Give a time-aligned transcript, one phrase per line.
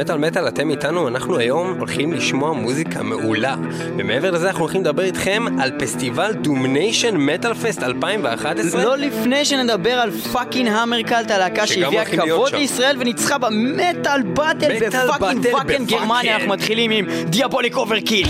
[0.00, 3.54] מטאל מטאל, אתם איתנו, אנחנו היום הולכים לשמוע מוזיקה מעולה.
[3.98, 8.84] ומעבר לזה אנחנו הולכים לדבר איתכם על פסטיבל Domination Metal Fest 2011.
[8.84, 12.54] לא לפני שנדבר על fucking Hammercult, הלהקה שגם שהביאה כבוד.
[12.54, 15.88] לישראל וניצחה ב Metal Battle ב fucking fucking.
[15.88, 18.28] גרמניה, אנחנו מתחילים עם Diabolic Overkill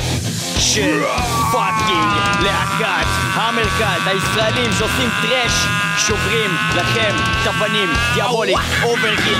[0.58, 1.02] של
[1.52, 2.10] fucking
[2.42, 5.52] להקת Hammercult, הישראלים שעושים thrash,
[5.98, 9.38] שוברים לכם את הפנים, דיאבוליק אוברקיל,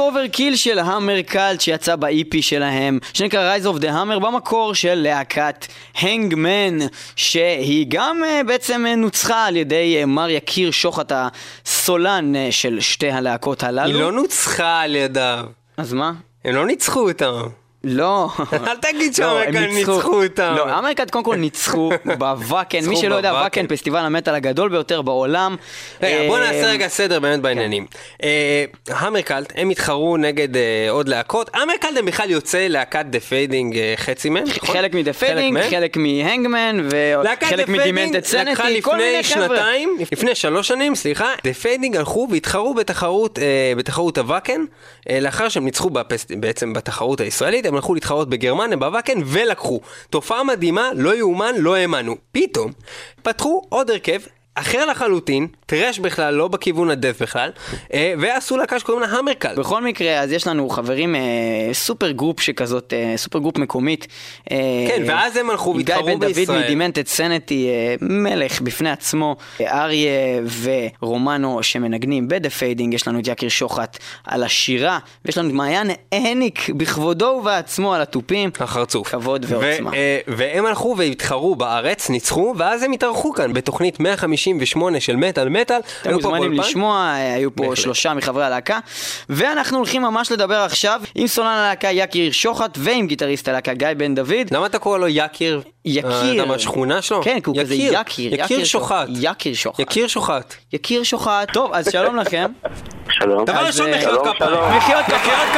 [0.00, 6.78] Overkill של Hammercult שיצא ב-EP שלהם, שנקרא Rise of the Hammer, במקור של להקת Hangman,
[7.16, 12.80] שהיא גם אה, בעצם אה, נוצחה על ידי אה, מר יקיר שוחט הסולן uh, של
[12.80, 13.94] שתי הלהקות הללו.
[13.94, 15.44] היא לא נוצחה על ידיו.
[15.76, 16.12] אז מה?
[16.44, 17.59] הם לא ניצחו אותם.
[17.84, 18.28] לא.
[18.52, 20.54] אל תגיד לא, ש Hammercult ניצחו אותם.
[20.56, 22.84] לא, Hammercult קודם כל ניצחו ב Wacken.
[22.84, 23.32] מי שלא יודע.
[23.32, 25.56] Wacken פסטיבל המטאל הגדול ביותר בעולם.
[26.02, 27.86] רגע, בוא אה, נעשה רגע סדר באמת בעניינים.
[28.22, 31.50] אה, Hammercult, הם התחרו נגד אה, עוד להקות.
[31.54, 34.74] Hammercult הם בכלל יוצאי להקת The Fading חצי מהם, נכון?
[34.74, 35.60] חלק מ The Fading?
[35.70, 39.56] חלק מ Hangman, וחלק מ Demented Sanity, כל מיני לפני חבר'ה.
[39.56, 42.74] שנתיים, לפני שלוש שנים, סליחה, The Fading הלכו והתחרו
[43.76, 44.64] בתחרות, ה Wacken,
[45.20, 45.90] לאחר שהם ניצחו
[46.30, 49.80] בעצם בתחרות הישראלית, הם הלכו להתחרות בגרמניה ב Wacken ולקחו.
[50.10, 52.16] תופעה מדהימה, לא יאומן, לא האמנו.
[52.32, 52.72] פתאום,
[53.22, 54.20] פתחו עוד הרכב.
[54.60, 57.50] אחר לחלוטין, thrash בכלל, לא בכיוון ה death בכלל,
[57.94, 59.54] אה, ועשו להקה שקוראים לה Hammercult.
[59.54, 61.20] בכל מקרה, אז יש לנו חברים, אה,
[61.72, 64.06] super group שכזאת, אה, super group מקומית.
[64.50, 64.56] אה,
[64.88, 66.64] כן, ואז הם הלכו והתחרו גיא בן דוד בישראל.
[66.64, 70.10] מ Demented Sanity, אה, מלך בפני עצמו, אריה
[71.02, 75.54] ורומנו שמנגנים ב The Fading, יש לנו את יקיר שוחט על השירה, ויש לנו את
[75.54, 78.50] מעיין הניק בכבודו ובעצמו על התופים.
[78.60, 79.08] החרצוף.
[79.08, 79.92] כבוד ועוצמה.
[79.94, 84.00] אה, והם הלכו והתחרו בארץ, ניצחו, ואז הם התארחו כאן בתוכנית
[84.56, 85.80] 158 של מטאל מטאל.
[86.02, 86.52] אתם מוזמנים.
[86.52, 87.76] לשמוע, אה, היו פה בהחלט.
[87.76, 88.78] שלושה מחברי הלהקה.
[89.28, 94.14] ואנחנו הולכים ממש לדבר עכשיו עם סולן הלהקה יקיר שוחט ועם גיטריסט הלהקה גיא בן
[94.14, 94.50] דוד.
[94.50, 95.62] למה אתה קורא לו יקיר?
[95.84, 96.10] יקיר.
[96.10, 97.22] אה, אתה מהשכונה שלו?
[97.22, 98.34] כן, כי הוא כזה יקיר.
[98.34, 99.08] יקיר שוחט.
[99.08, 99.78] יקיר שוחט.
[99.80, 100.54] יקיר שוחט.
[100.72, 101.52] יקיר שוחט.
[101.52, 102.46] טוב, אז שלום לכם.
[103.18, 103.44] שלום.
[103.44, 104.76] דבר ראשון, אה, מחיאות כפיים.
[104.76, 105.50] מחיאות כפיים.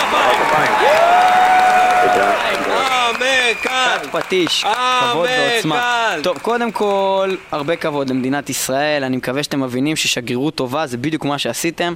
[3.12, 3.24] תודה.
[3.24, 4.08] המרקל.
[4.12, 6.14] פטיש, אה, כבוד ועוצמה.
[6.22, 11.24] טוב, קודם כל, הרבה כבוד למדינת ישראל, אני מקווה שאתם מבינים ששגרירות טובה זה בדיוק
[11.24, 11.94] מה שעשיתם.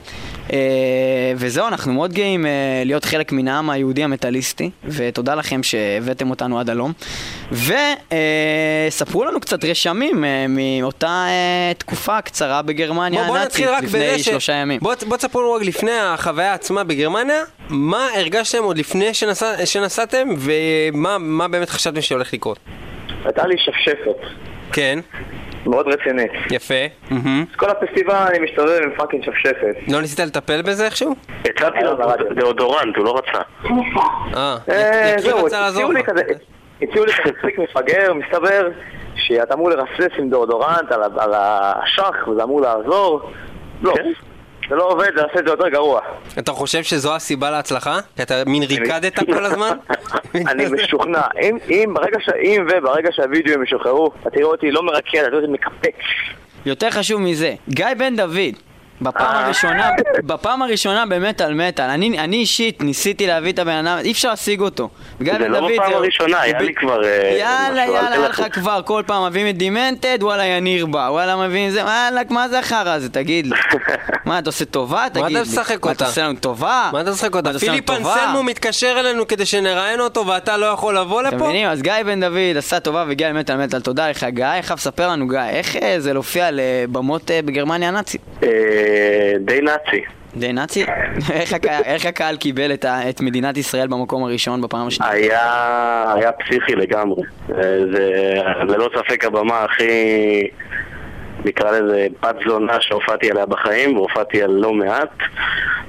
[0.53, 0.59] אה,
[1.37, 2.51] וזהו, אנחנו מאוד גאים אה,
[2.85, 6.93] להיות חלק מן העם היהודי המטאליסטי, ותודה לכם שהבאתם אותנו עד הלום.
[7.53, 14.19] וספרו לנו קצת רשמים אה, מאותה אה, תקופה קצרה בגרמניה הנאצית לפני.
[14.19, 14.81] שלושה ימים.
[14.83, 21.06] בוא, תספרו לנו רק לפני החוויה עצמה בגרמניה, מה הרגשתם עוד לפני שנסע, שנסעתם, ומה
[21.21, 22.59] מה באמת חשבתם שהולך לקרות?
[23.25, 24.17] הייתה לי שפשפת,
[24.73, 24.99] כן,
[25.67, 26.31] מאוד רצינית.
[26.51, 26.75] יפה.
[27.11, 27.45] מהמם.
[27.51, 29.77] אז כל הפסטיבל אני מסתובב עם fucking שפשפת.
[29.93, 31.15] לא ניסית לטפל בזה איכשהו?
[31.45, 31.95] הצעתי לו
[32.35, 33.39] דאודורנט, הוא לא רצה.
[34.37, 36.03] אה, אה, יקיר זהו, רצה לעזור הציעו לי.
[36.05, 36.23] כזה,
[36.83, 38.69] הציעו לי כזה טריק מפגר, מסתבר
[39.17, 43.31] שאתה אמור לרסס עם דאודורנט על ה- על האשך וזה אמור לעזור.
[43.83, 44.13] לא, כן.
[44.69, 46.01] זה לא עובד, זה עושה את זה יותר גרוע.
[46.39, 47.99] אתה חושב שזו הסיבה להצלחה?
[48.17, 49.77] כי אתה מין ריקדת כל הזמן?
[50.51, 52.29] אני משוכנע, אם, אם, ברגע ש...
[52.43, 56.01] אם וברגע שהווידאוים ישוחררו, אתה תראה אותי לא מרקד, אתה תראה אותי מקפץ.
[56.67, 58.55] יותר חשוב מזה, גיא בן דוד,
[59.01, 59.45] בפעם אה.
[59.45, 59.91] הראשונה,
[60.25, 64.61] בפעם הראשונה במטאל מטאל, אני, אני אישית ניסיתי להביא את הבן אדם, אי אפשר להשיג
[64.61, 64.89] אותו.
[65.21, 68.29] זה לא בפעם הראשונה, היה לי כבר, אה, יאללה, יאללה, היה.
[68.29, 72.49] לך כבר, כל פעם מביאים את דימנטד, וואלה יניר בא, וואלה מביאים זה, וואלה, מה
[72.49, 73.57] זה החרא הזה, תגיד לי.
[74.27, 75.07] מה, אתה עושה טובה?
[75.13, 75.41] תגיד לי.
[75.41, 75.93] משחק מה, אותה?
[75.93, 76.91] אתה עושה לנו טובה?
[76.93, 77.59] מה אתה משחק אותה?
[77.59, 77.91] פיליפ?
[77.91, 81.45] אנסלמו מתקשר אלינו כדי שנראיין אותו ואתה לא יכול לבוא אתם לפה?
[81.45, 81.69] מבינים?
[81.69, 84.47] אז גיא בן דוד עשה טובה והגיע למטאל מטאל, תודה לך גיא.
[84.63, 88.21] חייב לספר לנו גיא, איך אה, זה להופיע לבמות בגרמניה הנאצית?
[89.41, 90.03] די נאצי.
[90.37, 90.85] די נאצי?
[91.33, 95.13] איך הקהל- איך הקהל קיבל את ה- את מדינת ישראל במקום הראשון בפעם השנייה?
[95.13, 97.23] היה, היה פסיכי לגמרי.
[97.51, 97.57] אה,
[97.95, 98.11] זה
[98.63, 100.49] ללא ספק הבמה הכי,
[101.45, 105.09] נקרא לזה, בת זונה שהופעתי עליה בחיים, והופעתי על לא מעט,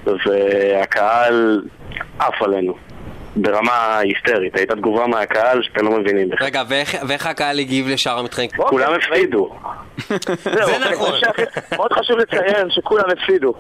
[0.06, 1.62] והקהל
[2.20, 2.74] עף עלינו.
[3.42, 6.48] ברמה היסטרית, הייתה תגובה מהקהל שאתם לא מבינים בכלל.
[6.48, 8.50] רגע, ואיך ואיך הקהל הגיב לשאר המתחרים?
[8.56, 9.56] כולם הפסידו.
[10.44, 11.20] זה נכון.
[11.76, 13.54] מאוד חשוב לציין שכולם הפסידו.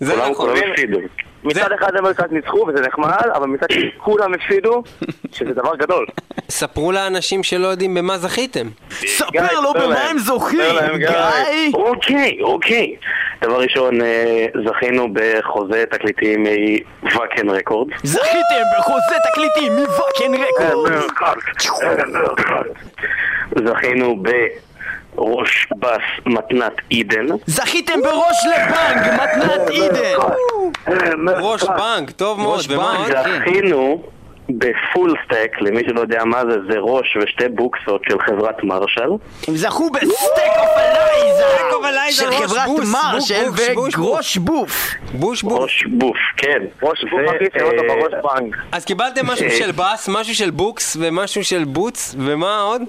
[0.00, 0.34] זה נכון.
[0.34, 0.98] כולם הפסידו.
[1.44, 4.82] מצד אחד המרכז ניצחו וזה נחמד, אבל מצד שני כולם הפסידו,
[5.32, 6.06] שזה דבר גדול.
[6.48, 8.66] ספרו לאנשים שלא יודעים במה זכיתם.
[8.90, 10.00] ספר לו במה.
[10.00, 10.60] הם זוכים,
[10.96, 11.70] גיא.
[11.74, 12.96] אוקיי, אוקיי.
[13.42, 16.46] דבר ראשון, אה, זכינו בחוזה תקליטים
[17.02, 17.88] מוואקן רקורד.
[18.02, 20.92] זכיתם בחוזה תקליטים מוואקן רקורד!
[23.66, 24.22] זכינו
[25.14, 27.26] בראש בס מתנת עידן.
[27.46, 30.18] זכיתם בראש לבנק, מתנת עידן!
[31.42, 33.16] ראש בנק, טוב מאוד, ראש ומה בנק.
[33.16, 33.24] עוד?
[33.26, 33.40] כן.
[33.40, 34.02] זכינו
[34.58, 39.10] בפול סטק, למי שלא יודע מה זה, זה ראש ושתי בוקסות של חברת מרשל.
[39.48, 41.42] הם זכו בסטייק אוף אלייזה!
[41.54, 44.94] סטייק אוף אלייזה, של חברת מרשל בוש, וגרוש בוף!
[45.14, 45.62] בוש בוש.
[45.62, 46.62] ראש בוף, כן.
[46.82, 47.04] ראש
[47.62, 48.56] אותו אה, בראש בנק.
[48.72, 49.50] אז קיבלתם משהו אה.
[49.50, 52.82] של בס, משהו של בוקס ומשהו של בוץ, ומה עוד?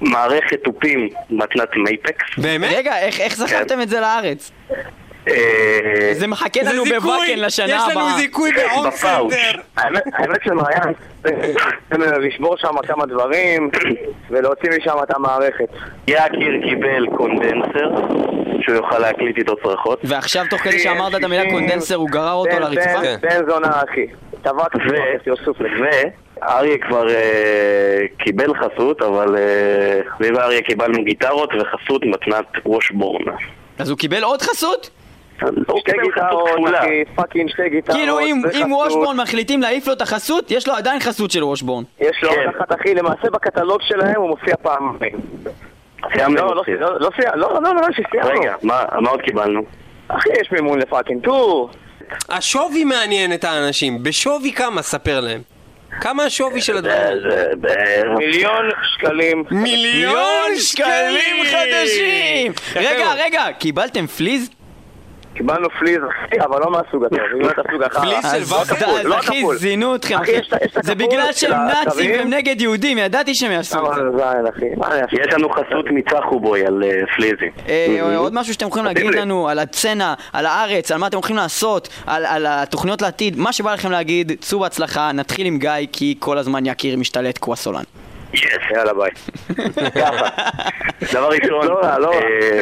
[0.00, 2.38] מערכת תופים מתנת מייפקס.
[2.38, 2.70] באמת?
[2.76, 4.50] רגע, איך איך זכרתם את זה לארץ?
[6.12, 8.16] זה מחכה לנו בוואקן לשנה יש לנו הבאה.
[8.18, 9.32] זיכוי בהום בפאוץ'.
[9.34, 9.60] סנטר.
[9.76, 10.94] האמת שמעיין,
[11.26, 13.70] אה, לשבור שם כמה דברים
[14.30, 15.68] ולהוציא משם את המערכת.
[16.08, 17.90] יקיר קיבל קונדנסר,
[18.60, 20.00] שהוא יוכל להקליט איתו צרחות.
[20.04, 23.00] ועכשיו תוך כדי שאמרת את המילה קונדנסר הוא גרר אותו לרצפה?
[23.02, 24.06] בן- בן זונה אחי.
[24.42, 24.72] טבק
[25.26, 25.56] יוסוף
[26.40, 33.22] ואריה כבר אה, קיבל חסות, אבל אה, אני ואריה קיבלנו גיטרות וחסות מתנת וושבורן.
[33.78, 34.90] אז הוא קיבל עוד חסות?
[35.40, 36.78] הוא שתי גיטרות, כפולה.
[36.80, 37.96] אחי, fucking שתי גיטרות.
[37.98, 41.84] כאילו אם Washburn מחליטים להעיף לו את החסות, יש לו עדיין חסות של Washburn.
[42.00, 42.36] יש לו כן.
[42.38, 45.16] עוד אחת אחי, למעשה בקטלוג שלהם הוא מופיע פעמיים.
[46.12, 46.62] סיימנו לא, לא.
[46.80, 48.40] לא, לא, סיימנו, לא, לא, לא, לא, שסיימנו.
[48.40, 49.62] רגע, מה עוד קיבלנו?
[50.08, 51.70] אחי, יש מימון ל fucking tour.
[52.28, 54.82] השווי מעניין את האנשים, בשווי כמה?
[54.82, 55.40] ספר להם.
[56.00, 56.98] כמה השווי של הדברים?
[57.56, 58.64] בערך- מיליון
[58.96, 59.44] שקלים.
[59.50, 62.52] מיליון שקלים חדשים!
[62.76, 64.50] רגע, רגע, קיבלתם פליז?
[65.34, 66.00] קיבלנו פליז,
[66.40, 68.02] אבל לא מהסוג הטוב, אם אתה סוג החרא.
[68.02, 68.86] פליז של אז וואקן?
[68.86, 69.42] לא אז לא אחי.
[69.56, 70.16] זינו אתכם,
[70.82, 72.10] זה בגלל של שהם נאצים.
[72.10, 74.66] והם נגד יהודים, ידעתי שהם יעשו את זה.
[75.12, 77.50] יש לנו חסות מצחובוי על אה, פליזי.
[77.68, 79.06] אה, עוד משהו שאתם יכולים להגיד.
[79.14, 83.52] לנו על הסצנה, על הארץ, על מה אתם הולכים לעשות, על, על התוכניות לעתיד, מה
[83.52, 87.82] שבא לכם להגיד, צאו בהצלחה, נתחיל עם גיא, כי כל הזמן יקיר משתלט כמו הסולן.
[88.42, 88.76] yes.
[88.76, 89.10] יאללה ביי.
[89.90, 90.28] ככה.
[91.12, 92.12] דבר ראשון, לא, לא.
[92.12, 92.60] אה,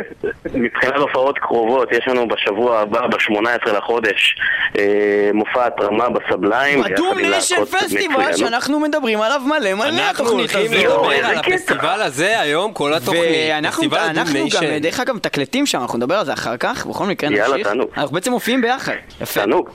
[0.55, 4.37] מבחינת הופעות קרובות, יש לנו בשבוע הבא, ב-18 לחודש,
[4.79, 6.83] אה, מופע התרמה בסבליים.
[6.85, 8.37] עם Nation פסטיבל.
[8.37, 10.95] שאנחנו מדברים עליו מלא מלא אנחנו התוכנית הולכים הזו.
[10.95, 11.37] לדבר איזה על.
[11.39, 13.23] הפסטיבל הזה היום, כל התוכנית.
[13.51, 14.79] ואנחנו אנחנו גם.
[14.81, 17.67] דרך אגב, מתקלטים שם, אנחנו נדבר על זה אחר כך, בכל מקרה יאללה, נמשיך.
[17.67, 17.89] תענוג.
[17.97, 18.93] אנחנו בעצם מופיעים ביחד.
[19.21, 19.41] יפה.
[19.41, 19.71] תענוג.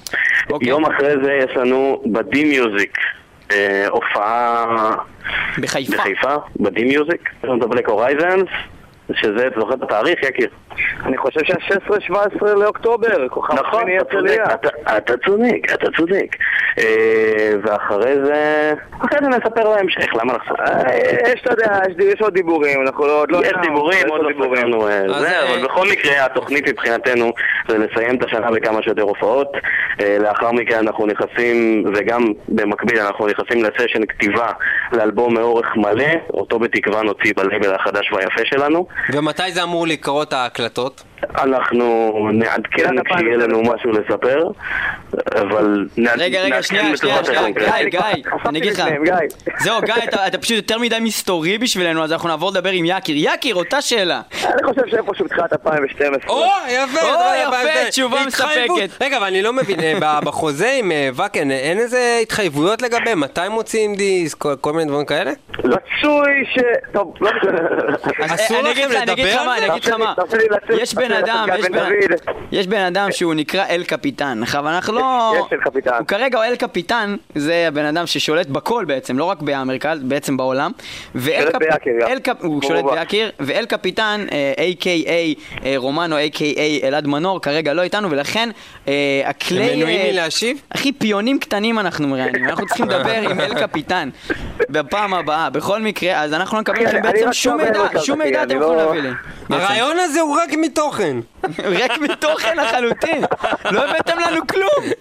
[0.50, 0.70] אוקיי.
[0.70, 2.98] יום אחרי זה יש לנו בדי מיוזיק.
[3.52, 4.66] אה, הופעה
[5.58, 5.98] בחיפה.
[5.98, 8.48] בחיפה, בדי מיוזיק, יש לנו את הבלק הורייזנס,
[9.14, 10.50] שזה, אתה זוכר את התאריך, יקיר?
[11.06, 14.44] אני חושב שה-16-17 לאוקטובר, כוכב נכון, אתה צודק, הרצליה.
[14.54, 16.36] אתה- אתה צודק, אתה צודק.
[16.80, 20.60] אה, ואחרי זה, אחרי זה נספר בהמשך, למה לחשוף?
[20.60, 20.98] אה,
[21.34, 23.20] יש, אתה יודע, יש- יש עוד דיבורים, אנחנו לא...
[23.20, 26.68] עוד לא- יש דיבורים, עוד לא סגרנו אה, אז, זה, אה, אבל בכל מקרה התוכנית
[26.70, 27.32] מבחינתנו
[27.68, 29.48] זה לסיים את השנה בכמה שיותר הופעות.
[30.02, 34.48] אה, לאחר מכן אנחנו נכנסים, וגם במקביל אנחנו נכנסים לסשן כתיבה
[34.92, 38.88] לאלבום מאורך מלא, אותו בתקווה נוציא בלייבל החדש והיפה שלנו.
[39.14, 41.04] ומתי זה אמור לקרות ההקלטות?
[41.38, 43.76] אנחנו נעדכן תחילת כשיהיה לנו 2012.
[43.76, 44.48] משהו לספר,
[45.42, 47.42] אבל נעד- רגע, רגע, נעדכן שנייה, שנייה, שנייה.
[47.52, 48.00] גיא, גיא,
[48.46, 48.84] אני אגיד לך.
[49.60, 49.94] זהו, גיא,
[50.28, 53.16] אתה- פשוט יותר מדי מסתורי בשבילנו, אז אנחנו נעבור לדבר עם יקיר.
[53.34, 54.22] יקיר, אותה שאלה.
[54.46, 56.30] אני חושב שאיפשהו בתחילת 2012.
[56.34, 57.90] או, יפה, או, יפה.
[57.90, 58.18] תשובה.
[58.28, 59.02] מספקת.
[59.02, 63.16] רגע, אבל אני לא מבין, אה, בחוזה עם אה, ואקן, אה, אין איזה התחייבויות לגבי
[63.16, 65.32] מתי מוציאים דיסק, כל- מיני דברים כאלה?
[65.60, 66.60] רצוי ש...
[66.94, 67.30] טוב, לא
[68.20, 69.74] אסור אני אגיד לכם לך, אני אגיד לך לדבר מה, על אני זה?
[69.74, 70.14] אגיד לך מה.
[70.82, 71.48] יש בן אדם,
[72.52, 75.34] יש בן- אדם שהוא נקרא אל קפיטן, אבל אנחנו לא...
[75.40, 75.94] יש אל קפיטן.
[76.00, 80.72] הוא כרגע אל קפיטן, זה הבן אדם ששולט בכל בעצם, לא רק באמריקה, בעצם בעולם.
[82.42, 82.86] הוא שולט.
[83.00, 85.10] ביקיר, ואל קפיטן, אה, A.K.A.
[85.66, 86.86] אה, רומנו, A.K.A.
[86.86, 88.50] אלעד מנור, כרגע לא איתנו, ולכן
[88.88, 88.94] אה,
[89.26, 89.64] הכלי...
[89.64, 90.62] הם מנועים אה, מלהשיב?
[90.70, 94.10] אחי, פיונים קטנים אנחנו מראיינים, אנחנו צריכים לדבר עם אל קפיטן
[94.70, 95.50] בפעם הבאה.
[95.50, 98.44] בכל מקרה, אז אנחנו לא נקבל אחי, לכם אני- אני בעצם שום מידע, שום מידע
[98.44, 99.10] אני אתם לא- יכולים להביא לי.
[99.50, 101.18] הרעיון הזה הוא רק מתוכן.
[101.64, 103.24] ריק מתוכן לחלוטין,
[103.72, 104.92] לא הבאתם לנו כלום.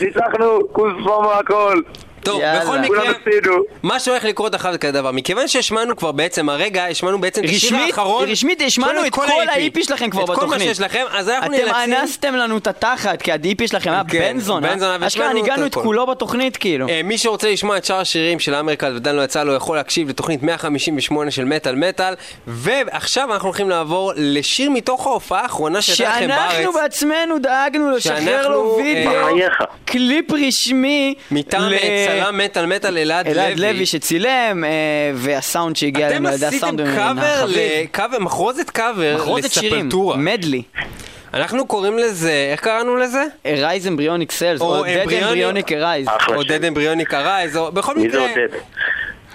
[0.00, 1.82] ניצחנו, כוספו מהכל.
[2.24, 2.60] טוב, יאללה.
[2.60, 3.04] בכל מקרה.
[3.82, 7.76] מה שהולך לקרות אחר כזה דבר, מכיוון שהשמענו כבר בעצם הרגע, השמענו בעצם את השיר
[7.76, 8.28] האחרון.
[8.30, 10.62] רשמית השמענו את כל ה-EP שלכם כבר את כל מה בתוכנית.
[10.68, 11.94] שיש לכם, אז אנחנו אתם נאלצים...
[11.94, 14.68] אנסתם לנו את התחת, כי ה-DP שלכם היה כן, בן זונה.
[14.68, 15.74] בן זונה, אשכרה ניגענו את.
[15.74, 16.88] כולו בתוכנית כאילו.
[16.88, 20.08] אה, מי שרוצה לשמוע את שאר השירים של אמריקל ודן לא יצא לו יכול להקשיב
[20.08, 22.14] לתוכנית 158 של מטאל מטאל
[22.46, 28.48] ועכשיו אנחנו הולכים לעבור לשיר מתוך ההופעה האחרונה שהייתה לכם בארץ שאנחנו בעצמנו דאגנו לשחרר
[28.48, 29.36] לו אה, וידאו.
[29.84, 31.74] קליפ רשמי, מטעם ל-
[32.20, 34.70] צלם מטאל מטאל אלעד אלעד לוי לוי שצילם, אה,
[35.14, 37.44] והסאונד שהגיע אלינו על ידי עשיתם הסאונד קאבר,
[38.02, 38.22] החביב.
[38.22, 40.62] מחרוזת קאבר מחרוזת שירים, לספולטורה medley.
[41.34, 43.24] אנחנו קוראים לזה, איך קראנו לזה?
[43.46, 46.06] Arise Embryonic Cells, או Embryonic Arise.
[46.08, 46.42] אחלה או.
[46.42, 48.42] Dead Embryonic Arise, או בכל מי זה מקרה...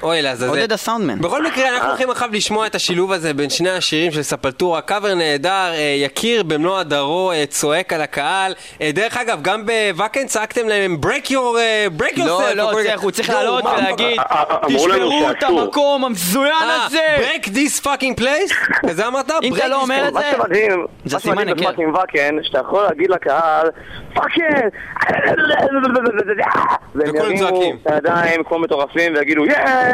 [0.03, 0.49] אוי לעזאזל.
[0.49, 1.19] עודד הסאונדמן.
[1.21, 4.81] בכל מקרה, אנחנו הולכים עכשיו לשמוע את השילוב הזה בין שני השירים של ספולטורה.
[4.81, 8.53] קאבר נהדר, אה, יקיר במלוא הדרו, אה, צועק על הקהל.
[8.81, 12.25] אה, דרך אגב, גם בוואקן צעקתם להם break your, אה, break yourself.
[12.27, 15.61] לא, או לא, כל- צריך, הוא צריך לעלות מה- ולהגיד, אה, אה, תשברו את שאסור."
[15.61, 16.99] המקום המזוין אה, הזה!
[17.17, 18.53] break this fucking place?
[18.87, 19.31] כזה אמרת?
[19.43, 21.61] אם אתה Break לא אומר את מה זה, שמדהים, מה שמדהים היכר.
[21.61, 23.67] בפאקינג ואקן, שאתה יכול להגיד לקהל,
[24.13, 24.69] פאקינג!
[26.95, 27.77] והם וכולם ירימו צועקים.
[27.87, 29.88] את הידיים כמו מטורפים ויגידו יאה!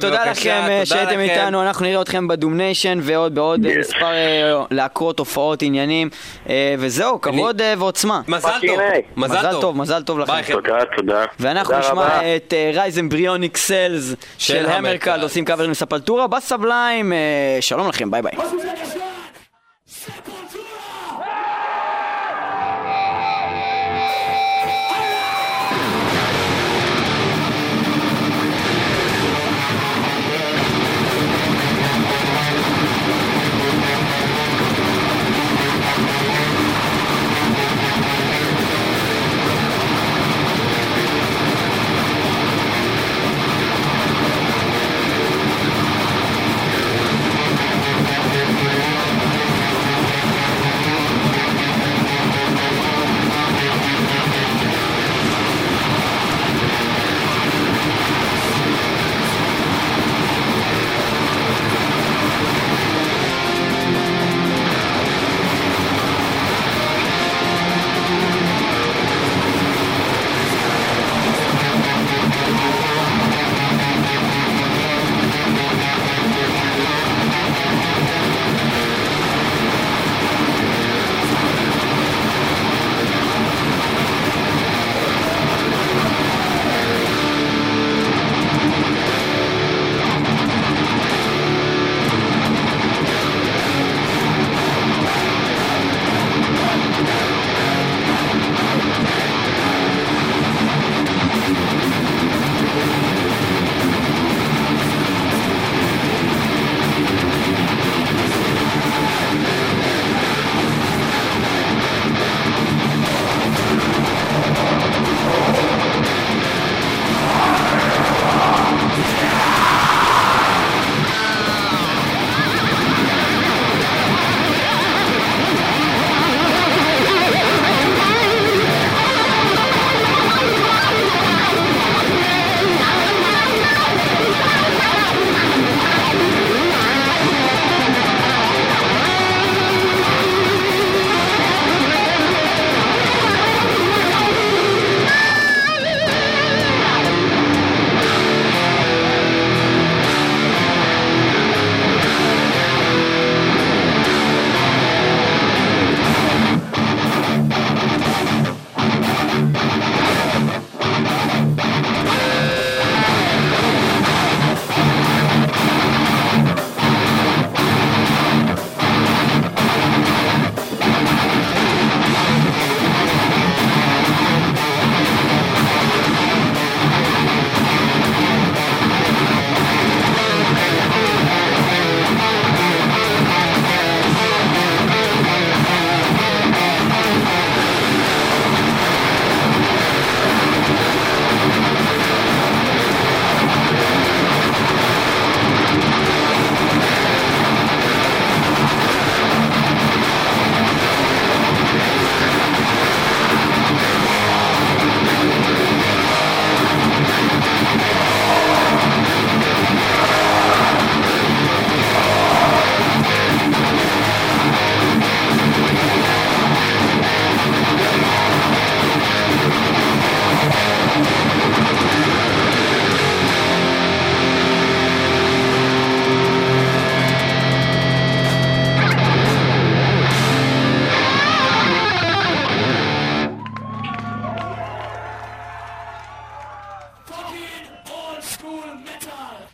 [0.00, 1.18] תודה לכם אה, שהייתם.
[1.18, 3.78] איתנו, אנחנו נראה אתכם בדומניישן ועוד בעוד אה.
[3.78, 6.10] מספר אה, להקות, הופעות, עניינים,
[6.78, 8.20] וזהו, כבוד ועוצמה.
[8.28, 8.80] מזל טוב.
[9.16, 10.52] מזל טוב, מזל טוב לכם.
[10.52, 11.24] תודה, תודה.
[11.40, 12.36] ואנחנו נשמע.
[12.36, 15.22] את Rise Embryonic Cells של של המר קאלט, המר קאלט.
[15.22, 17.12] עושים קאברים לספולטורה בסבליים,
[17.60, 18.32] שלום לכם, ביי ביי.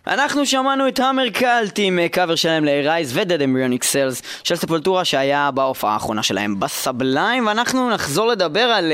[0.08, 5.04] אנחנו שמענו את המר קאלט עם אה, קאבר שלהם ל-Arise ו-Dead Embryonic Cells של ספולטורה
[5.04, 8.92] שהיה בהופעה האחרונה שלהם בסבליים ואנחנו נחזור לדבר על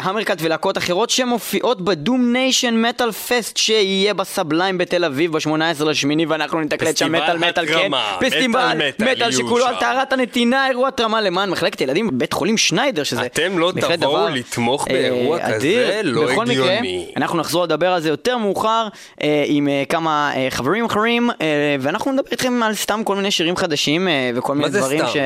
[0.00, 5.84] המר קאלט ולהקות אחרות שמופיעות ב Doom Nation Metal Fest שיהיה בסבליים בתל אביב ב-18
[5.84, 7.90] לשמיני ואנחנו נתקלט שם מטאל מטאל כן
[8.20, 13.26] פסטיבל מטאל שכולו על טהרת הנתינה אירוע התרמה למען מחלקת ילדים בבית חולים שניידר שזה
[13.26, 15.38] אתם לא תבואו לתמוך אה, באירוע.
[15.54, 16.00] כזה?
[16.04, 17.06] לא הגיוני.
[17.16, 18.88] אנחנו נחזור לדבר על זה יותר מאוחר
[19.22, 19.82] אה, עם אה,
[20.14, 24.54] כמה חברים אחרים, אה, ואנחנו נדבר איתכם על סתם כל מיני שירים חדשים אה, וכל
[24.54, 25.08] מיני דברים סתם?
[25.08, 25.16] ש...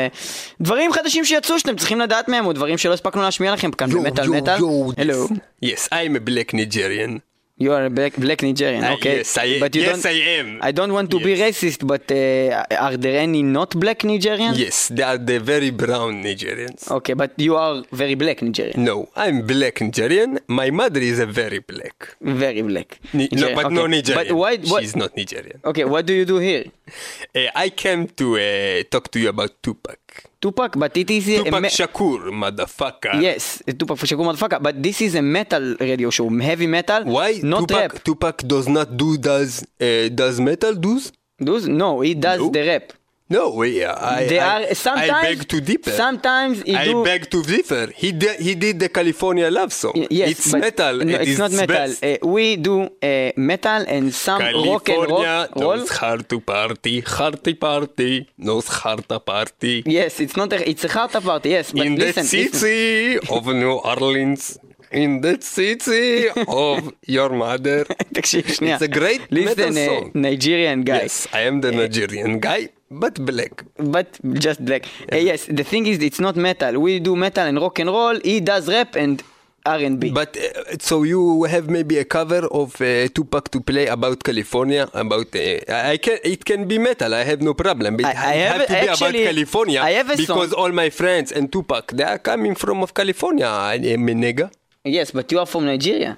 [0.60, 4.28] דברים חדשים שיצאו שאתם צריכים לדעת מהם, או דברים שלא הספקנו להשמיע לכם כאן במטאל
[4.28, 4.58] מטאל.
[4.96, 5.28] הלו.
[5.64, 7.27] Yes, I'm a black Nigerian.
[7.60, 9.16] You are a black, black Nigerian, Uh, okay.
[9.18, 10.58] yes, I- But you yes, don't, I am.
[10.62, 14.56] I don't want to be racist, but uh, are there any not black Nigerians?
[14.56, 16.88] Yes, they are the very brown Nigerians.
[16.88, 18.84] Okay, but you are very black Nigerian.
[18.84, 20.38] No, I'm black Nigerian.
[20.46, 22.14] My mother is a very black.
[22.20, 23.00] Very black.
[23.12, 23.74] Ni- no, but okay.
[23.74, 24.26] no Nigerian.
[24.28, 25.58] But why, what, She's not Nigerian.
[25.64, 26.64] Okay, what do you do here?
[27.34, 29.98] Uh, I came to uh, talk to you about Tupac.
[30.40, 33.20] Tupac, but it is a Tupac Shakur, motherfucker.
[33.20, 37.68] Yes, Tupac Shakur motherfucker, but this is a metal radio show, heavy metal, Why not
[37.68, 38.04] Tupac, rap.
[38.04, 41.12] Tupac does not do does uh, does metal does?
[41.40, 42.50] Those, no, he does No.
[42.50, 42.92] the rap.
[43.29, 45.09] No, we, I, They I, are sometimes.
[45.11, 45.91] I beg to differ.
[45.91, 47.03] Sometimes he I do.
[47.03, 47.85] beg to differ.
[47.95, 49.93] He did, he did the California love song.
[49.95, 50.95] Y- Yes, it's but metal.
[50.97, 51.75] No, at it's its not metal.
[51.75, 52.03] best.
[52.03, 54.79] Uh, we do uh, metal and some rock and roll.
[54.81, 55.61] California roll.
[55.77, 59.75] knows hard to party, hard to party, knows hard to party.
[59.87, 60.49] Yes, it's not.
[60.53, 61.49] A, it's a harta party.
[61.57, 62.53] Yes, but In the listen, listen.
[62.53, 64.59] city of New Orleans,
[64.91, 66.27] in the city
[66.63, 67.85] of your mother.
[68.13, 68.75] תקשיב שנייה.
[68.77, 70.11] It's a great listen, metal uh, song.
[70.13, 71.01] Nigerian guy.
[71.03, 73.64] Yes, I am the Nigerian guy, but black.
[73.76, 74.86] But just black.
[75.12, 76.78] Uh, yes, the thing is, it's not metal.
[76.80, 78.18] We do metal and rock and roll.
[78.20, 79.22] He does rap and
[79.66, 80.10] R&B.
[80.12, 84.88] But uh, so you have maybe a cover of uh, Tupac to play about California,
[84.94, 85.58] about uh,
[85.92, 87.12] I can it can be metal.
[87.12, 87.96] I have no problem.
[87.98, 90.60] But I- I have have to be actually- about California I have a because song.
[90.60, 93.46] all my friends and Tupac they are coming from of California.
[93.46, 94.50] I am a nigga.
[94.84, 96.16] yes, but you are from Nigeria.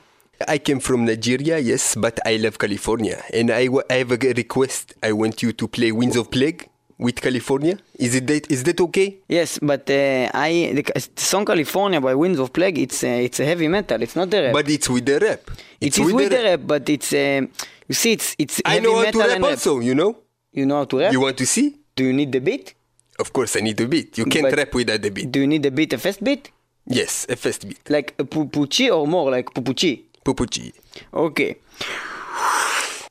[0.48, 4.94] I came from Nigeria, yes, but I love California, and I, I have a request.
[5.02, 7.78] I want you to play Winds of Plague with California.
[7.98, 9.18] Is it that, is that okay?
[9.28, 10.82] Yes, but uh, I the,
[11.14, 12.78] the song California by Winds of Plague.
[12.78, 14.00] It's uh, it's a heavy metal.
[14.02, 14.52] It's not the rap.
[14.52, 15.40] But it's with the rap.
[15.80, 17.42] it It's is with the rap, but it's uh,
[17.88, 19.42] you see, it's it's I know how to rap rap.
[19.42, 19.80] also.
[19.80, 20.16] You know.
[20.52, 21.12] You know how to rap?
[21.12, 21.76] You want to see?
[21.94, 22.74] Do you need the beat?
[23.18, 24.16] Of course, I need the beat.
[24.16, 25.30] You can't But- rap without the beat.
[25.30, 26.50] Do you need the beat, a fast beat?
[26.86, 27.78] Yes, a first beat.
[27.90, 30.04] Like a pupuchi or more like pupuchi?
[30.24, 30.72] Pupuchi.
[31.12, 31.56] Okay.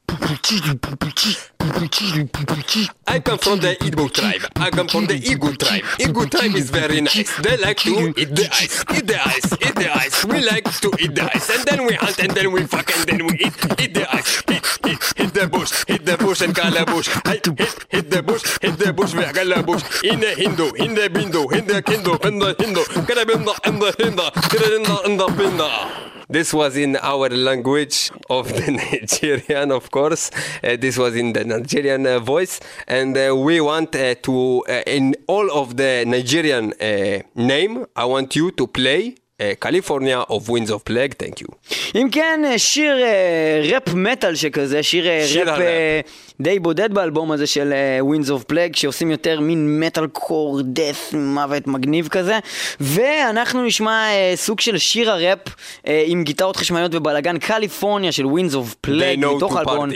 [0.08, 1.38] Pupuchi do pupuchi.
[3.08, 4.42] I come from the Igbo tribe.
[4.56, 5.84] I come from the Igbo tribe.
[6.00, 7.36] Igbo tribe is very nice.
[7.42, 10.26] They like to eat the ice, eat the ice, eat the ice.
[10.26, 13.08] We like to eat the ice, and then we hunt, and then we fuck, and
[13.08, 14.42] then we eat, eat the ice.
[14.48, 17.08] Hit, hit, hit the bush, hit the bush and calabush.
[17.28, 20.04] Hit, hit, hit the bush, hit the bush, we calabush.
[20.04, 22.84] In the Hindu, in the bindu, in the kindu, in the Hindu.
[23.06, 26.19] Karabinda, in the Hinda, Karabinda, in the binda.
[26.32, 30.30] This was in our language of the Nigerian, of course.
[30.64, 34.84] Uh, this was in the Nigerian uh, voice, and uh, we want uh, to, uh,
[34.86, 40.50] in all of the Nigerian uh, name, I want you to play uh, California of
[40.50, 41.14] Winds of Plague.
[41.24, 41.48] Thank you.
[41.96, 45.60] אם כן, אה, שיר אה, ראפ מטאל שכזה, שיר אה, שיר ראפ.
[45.60, 46.00] אה,
[46.42, 51.10] די בודד באלבום הזה של אה, Winds of Plague, שעושים יותר מין מטאל קור, דף,
[51.14, 52.40] מוות מגניב כזה.
[52.80, 55.40] ואנחנו נשמע אה, סוג של שיר הראפ
[55.88, 59.90] אה, עם גיטרות חשמליות ובלאגן קליפורניה של Winds of Plague, מתוך האלבום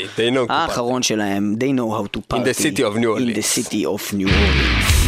[0.50, 2.40] האחרון שלהם, They know how to party.
[2.40, 3.46] In the city of New In the Orleans.
[3.46, 5.04] city of New Orleans.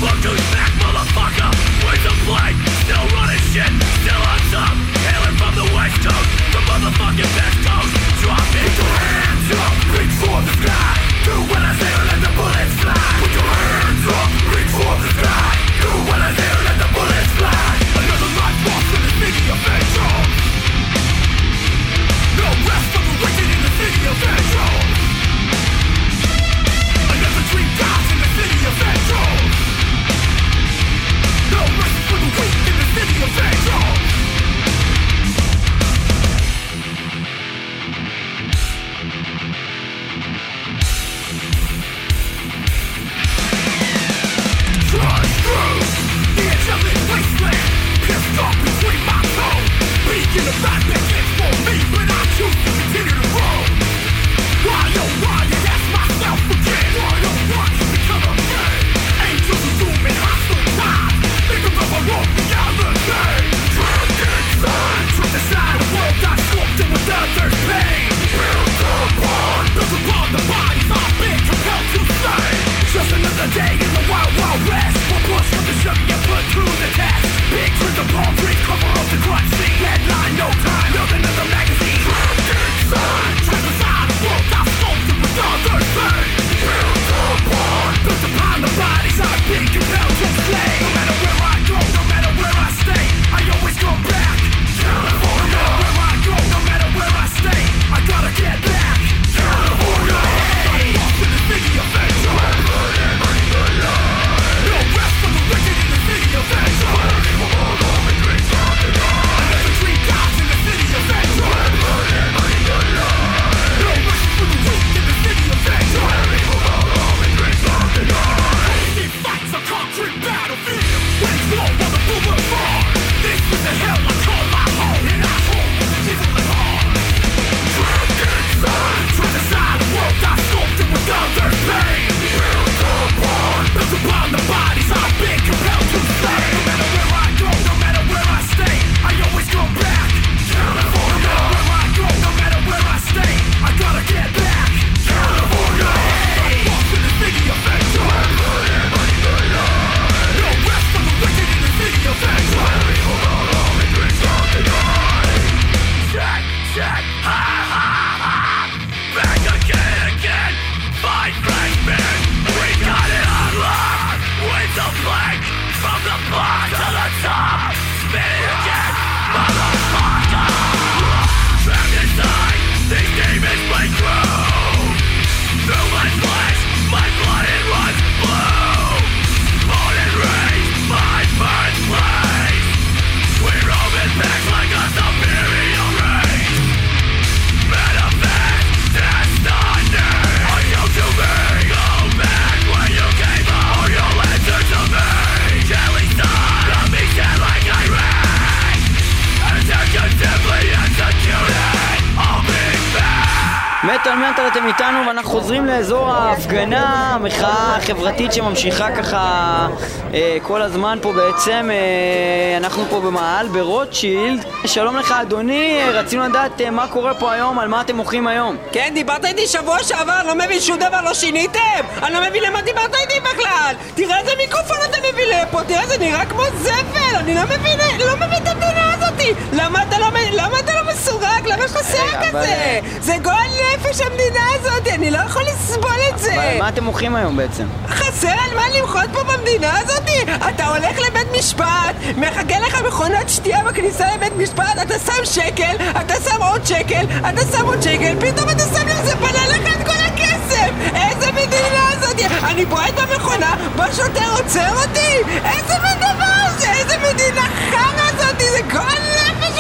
[204.06, 209.68] מטאל מטאל אתם איתנו ואנחנו חוזרים לאזור ההפגנה, המחאה החברתית שממשיכה ככה
[210.14, 211.70] אה, כל הזמן פה בעצם.
[211.72, 214.46] אה, אנחנו פה במאהל ברוטשילד.
[214.66, 218.28] שלום לך אדוני, אה, רצינו לדעת אה, מה קורה פה היום, על מה אתם מוחים
[218.28, 218.58] היום.
[218.72, 221.60] כן, דיברת איתי שבוע שעבר, לא מבין שום דבר, לא שיניתם!
[222.04, 223.76] אני לא מבין למה דיברת איתי בכלל!
[223.96, 227.16] תראה איזה מיקרופון אתה מביא לפה, תראה זה נראה כמו זבל!
[227.16, 229.34] אני לא מבין, לא מבין את המדינה הזאתי!
[229.54, 231.46] למה אתה לא, למה אתה לא מסורק?
[231.46, 232.80] למה יש לך שיער כזה?
[233.00, 236.34] זה גועל נפש המדינה הזאתי, אני לא יכול לסבול את זה!
[236.34, 237.64] אבל מה אתם מוחים היום בעצם?
[237.88, 240.32] חסר על מה למחות פה במדינה הזאתי?
[240.50, 246.14] אתה הולך לבית משפט, מחכה לך מכונת שתייה בכניסה לבית משפט, אתה שם שקל, אתה
[246.30, 249.94] שם עוד שקל, אתה שם עוד שקל, פתאום אתה שם לזה בנה לך את כל
[250.06, 250.70] הכסף!
[250.96, 252.24] איזה מדינה הזאתי?
[252.44, 255.16] אני בועט במכונה, בא שוטר עוצר אותי!
[255.46, 256.72] איזה מין דבר זה?
[256.72, 258.44] איזה מדינה חרא זאתי?
[258.52, 259.15] זה גועל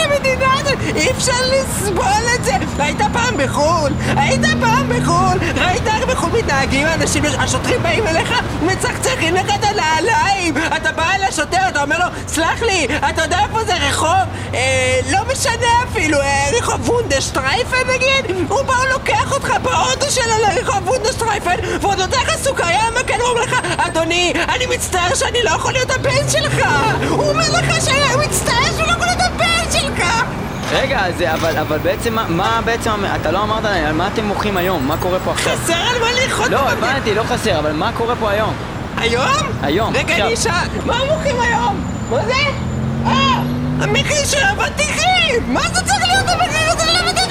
[0.05, 0.77] המדינה הזאת!
[0.95, 2.53] אי אפשר לסבול את זה!
[2.79, 3.91] היית פעם בחו"ל?
[4.17, 5.37] היית פעם בחו"ל?
[5.61, 7.23] ראית איך בחו"ל מתנהגים האנשים?
[7.39, 10.57] השוטרים באים אליך, מצחצחים לך את הנעליים!
[10.75, 14.25] אתה בא אל השוטר, אתה אומר לו, סלח לי, אתה יודע איפה זה רחוב?
[14.53, 18.47] אה, לא משנה אפילו, אה, רחוב וונדשטרייפן נגיד?
[18.49, 23.29] הוא בא, הוא לוקח אותך באוטו שלו לרחוב וונדשטרייפן ועוד נותן לך סוכריה מהמקן, הוא
[23.29, 26.67] אומר לך, אדוני, אני מצטער שאני לא יכול להיות הבן שלך!
[27.09, 29.54] הוא אומר לך שהוא מצטער שהוא לא יכול להיות הבן
[29.97, 30.23] שלך!
[30.71, 34.87] רגע, זה, אבל, אבל בעצם, מה, בעצם, אתה לא אמרת על מה אתם מוחים היום?
[34.87, 35.53] מה קורה פה עכשיו?
[35.57, 36.69] חסר על מה לאכול לא.
[36.69, 38.53] הבנתי, לא חסר, אבל מה קורה פה היום?
[38.97, 39.31] היום?
[39.61, 40.15] היום, רגע.
[40.25, 40.51] אני אשאל,
[40.85, 41.83] מה המוחים היום?
[42.09, 42.33] מה זה?
[43.05, 43.41] אה,
[43.81, 45.53] המחיר של האבטיחים!
[45.53, 47.24] מה זה צריך להיות המחיר הזה של האבטיחים?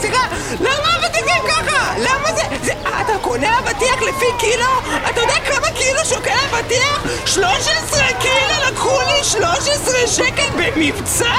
[0.00, 0.26] סליחה,
[0.60, 1.94] למה האבטיחים ככה?
[1.98, 2.42] למה זה...
[2.62, 2.72] זה...
[2.72, 4.66] אתה קונה אבטיח לפי קילו?
[5.10, 7.02] אתה יודע כמה קילו שוקל אבטיח?
[7.26, 11.34] 13 קילו לקחו לי 13 שקל במבצע?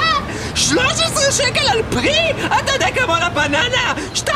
[0.56, 2.32] 13 שקל על פרי?
[2.60, 3.93] אתה יודע כמה עולה בננה?
[4.15, 4.29] 2.30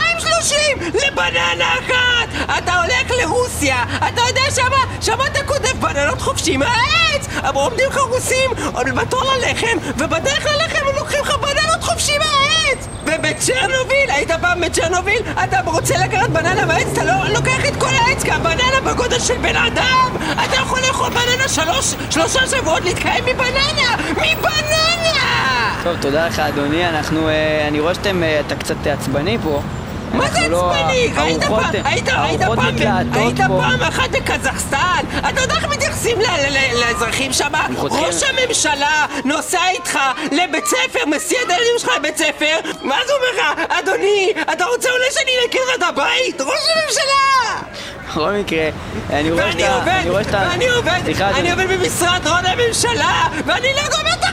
[0.93, 2.57] לבננה אחת!
[2.57, 7.27] אתה הולך לרוסיה, אתה יודע שמה, שמה אתה כותב בננות חופשי מהעץ!
[7.39, 11.37] אבל עומדים לך רוסים עוד בתור ללחם, ובדרך ללחם הם לוקחים לך
[13.19, 15.21] ובצ'רנוביל, היית פעם בצ'רנוביל?
[15.43, 19.38] אתה רוצה לקחת בננה מהעץ, אתה לא לוקח את כל העץ, כי הבננה בגודל של
[19.38, 20.10] בן אדם!
[20.45, 23.95] אתה יכול לאכול בננה שלוש, שלושה שבועות להתקיים מבננה!
[24.12, 25.75] מבננה!
[25.84, 29.62] טוב, תודה לך אדוני, אנחנו, אה, אני רואה שאתם, אה, אתה קצת עצבני פה.
[30.13, 31.10] מה זה לא- עצבני?
[31.17, 32.60] הרוחות- פעם, היית, היית פעם,
[33.13, 33.38] היית.
[33.47, 34.77] פעם אחת בקזחסטן?
[35.30, 35.65] אתה יודע איך
[35.97, 36.19] מתייחסים
[36.79, 37.51] לאזרחים שם?
[37.77, 39.99] ראש הממשלה נוסע איתך
[40.31, 43.62] לבית ספר, מסיע את הילדים שלך לבית ספר, מה זה אומר לך?
[43.69, 46.41] אדוני, אתה רוצה אולי שאני אנקר לך את הבית?
[46.41, 47.62] ראש הממשלה!
[48.10, 48.69] בכל מקרה,
[49.10, 49.62] אני רואה ואני
[50.23, 50.47] שאתה...
[50.51, 51.63] ואני עובד, סליחה, אני אדוני.
[51.63, 54.23] עובד במשרד ראש הממשלה, ואני לא גומר את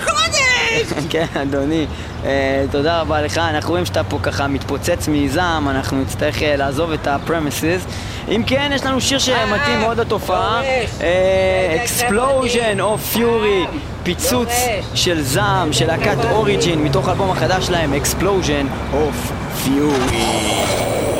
[0.82, 1.04] החודש!
[1.10, 1.86] כן, אדוני,
[2.24, 3.38] אה, תודה רבה לך.
[3.38, 7.90] אנחנו רואים שאתה פה ככה מתפוצץ מזעם, אנחנו נצטרך אה, לעזוב את ה-premises.
[8.28, 10.62] אם כן, יש לנו שיר שמתאים מאוד לתופעה.
[11.00, 13.68] אה, רגע, Explosion of Fury,
[14.02, 14.84] פיצוץ דורש.
[14.94, 19.32] של זעם, של להקת אוריג'ין, מתוך האלבום החדש שלהם, Explosion of
[19.64, 21.13] Fury.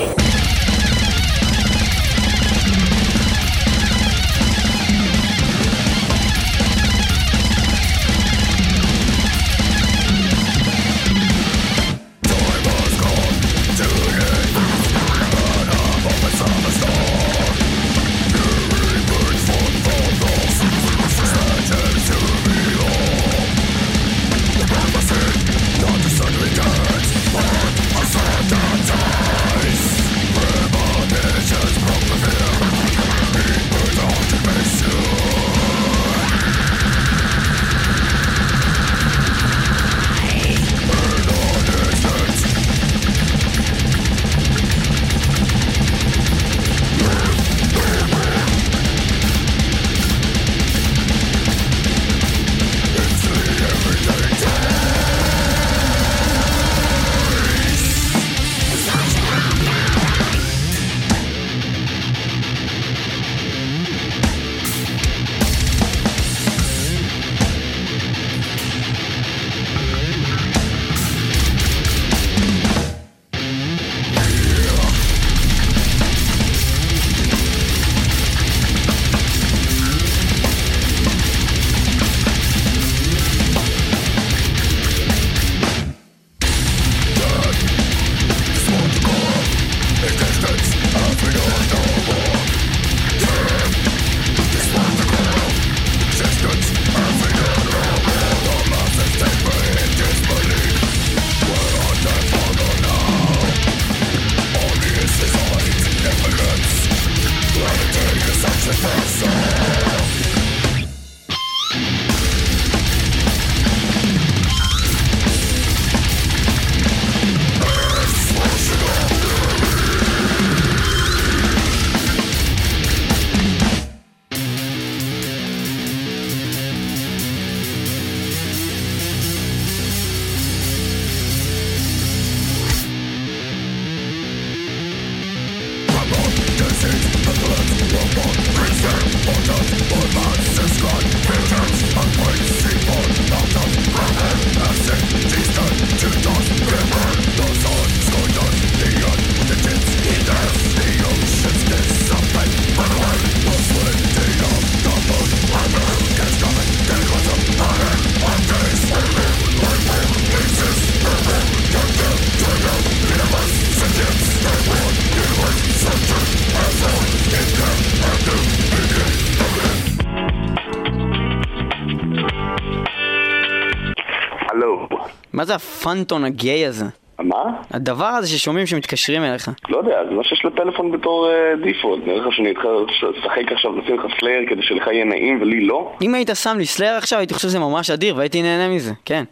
[175.85, 176.85] הרינגטון הגיי הזה?
[177.19, 177.43] מה?
[177.71, 179.51] הדבר הזה ששומעים שמתקשרים אליך.
[179.69, 181.29] לא יודע, זה מה שיש לפלאפון בתור
[181.65, 182.07] default.
[182.07, 182.71] נראה לך שאני אתחיל
[183.19, 185.93] לשחק עכשיו, נשים לך סלייר כדי שלך יהיה נעים ולי לא?
[186.03, 189.25] אם היית שם לי סלייר עכשיו, הייתי חושב שזה ממש אדיר והייתי נהנה מזה, כן.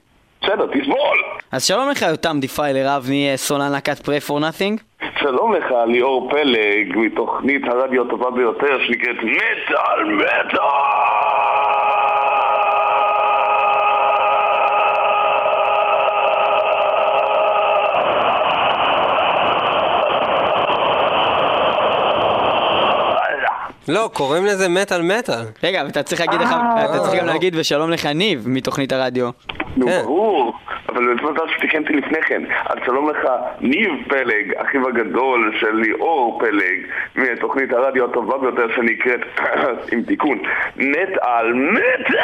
[0.42, 1.18] בסדר, תסבול!
[1.52, 4.80] אז שלום לך יותם דיפיילר, אבני אה, סולן להקת Pray for Nothing.
[5.20, 11.81] שלום לך, ליאור פלג, מתוכנית הרדיו הטובה ביותר שנקראת מטאל מטאל!
[23.88, 25.44] לא, קוראים לזה מטאל מטאל.
[25.64, 29.30] רגע, אבל אתה צריך להגיד לך, אתה צריך גם להגיד ושלום לך ניב מתוכנית הרדיו.
[29.76, 30.02] נו, כן.
[30.04, 30.54] ברור,
[30.88, 32.42] אבל זה מזל שתיקנתי לפני כן.
[32.66, 33.18] אז שלום לך,
[33.60, 36.78] ניב פלג, אחיו הגדול של ליאור פלג,
[37.16, 39.20] מתוכנית הרדיו הטובה ביותר שנקראת,
[39.92, 40.38] עם תיקון,
[40.76, 42.22] מטאל מטאל!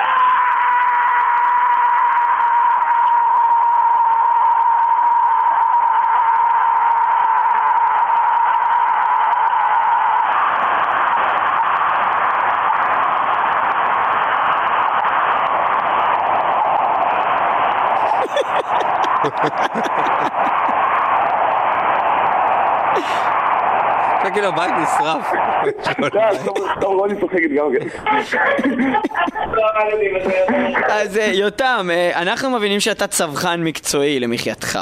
[24.29, 25.27] עכשיו כאילו הבית נשרף.
[26.81, 27.89] טוב, רוני צוחקת גם כן.
[30.89, 34.79] אז אה, יותם, אה, אנחנו מבינים שאתה צווחן מקצועי למחייתך.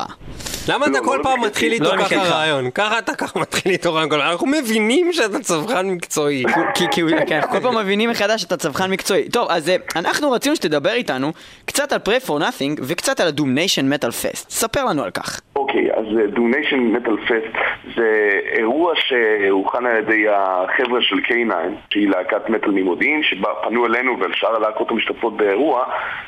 [0.69, 1.73] למה אתה לא, כל לא פעם מתחיל.
[1.73, 2.17] איתו לא ככה.
[2.17, 2.71] ראיון?
[2.71, 4.13] ככה אתה ככה מתחיל איתו ראיון.
[4.21, 6.45] אנחנו מבינים שאתה צווחן מקצועי.
[6.93, 9.29] כי, הוא- כן, אנחנו כל פעם מבינים מחדש שאתה צווחן מקצועי.
[9.29, 11.33] טוב, אז אה, אנחנו רצינו שתדבר איתנו
[11.67, 14.51] קצת על Pray for Nothing וקצת על ה Doom Nation Metal Fest.
[14.51, 15.41] ספר לנו על כך.
[15.67, 17.57] אוקיי, אז דוניישן מטאל פסט
[17.97, 21.53] זה אירוע שהוכן על ידי החבר'ה של K9,
[21.91, 25.85] שהיא להקת מטאל ממודיעין, שבה פנו אלינו ואל שאר הלהקות המשתתפות באירוע,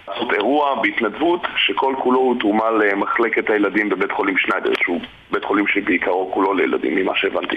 [0.09, 5.66] לעשות אירוע בהתנדבות שכל כולו הוא תרומה למחלקת הילדים בבית חולים שניידר, שהוא בית חולים
[5.66, 7.57] שבעיקרו כולו לילדים, ממה שהבנתי.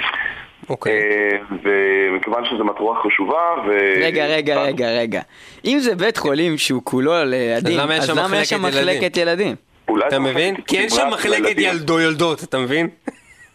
[0.69, 0.93] אוקיי.
[0.93, 3.71] אה, ומכיוון שזו מטרה חשובה, ו...
[4.01, 5.21] רגע, רגע, רגע, רגע.
[5.65, 8.61] אם זה בית חולים שהוא כולו לילדים, אז למה יש אז שם למה יש שם
[8.61, 9.70] מחלקת מחלקת ילדים?
[9.91, 10.53] אולי אתה מבין?
[10.53, 11.53] מחלקת כי אין שם מחלקת.
[11.57, 12.87] ילדו יולדות, אתה מבין?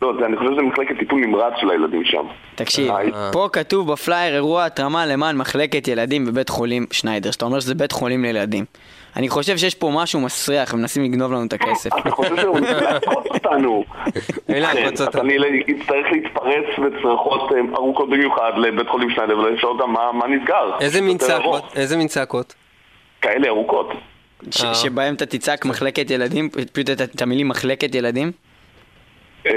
[0.02, 2.26] לא, זה- אני חושב שזה מחלקת טיפול נמרץ של הילדים שם.
[2.54, 3.30] תקשיב, אה.
[3.32, 7.92] פה כתוב בפלייר אירוע התרמה למען מחלקת ילדים בבית חולים שניידר, שאתה אומר שזה בית
[7.92, 8.64] חולים לילדים.
[9.16, 11.90] אני חושב שיש פה משהו מסריח ומנסים לגנוב לנו את הכסף.
[11.98, 13.84] אתה חושב שהוא ניסה לעקוץ אותנו?
[14.48, 15.22] לעקוץ אז אותנו.
[15.22, 20.70] אני אצטרך להתפרץ בצרחות אה, ארוכות במיוחד לבית חולים שניידר ולשאול אותם מה נסגר.
[20.80, 22.54] איזה מין צעקות?
[23.22, 23.88] כאלה ארוכות.
[24.50, 24.74] ש- אה.
[24.74, 28.32] שבהם אתה תצעק מחלקת ילדים, פשוט את- את המילים מחלקת ילדים?
[29.46, 29.52] אה,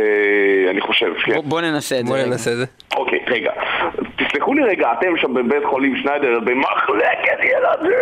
[0.69, 1.33] אני חושב, כן.
[1.33, 2.11] בוא- בוא ננסה את זה.
[2.13, 2.27] בוא רגע.
[2.29, 2.65] ננסה את זה.
[2.95, 3.51] אוקיי, רגע.
[4.27, 7.97] תסלחו לי רגע, אתם שם בבית חולים שניידר במחלקת ילדים!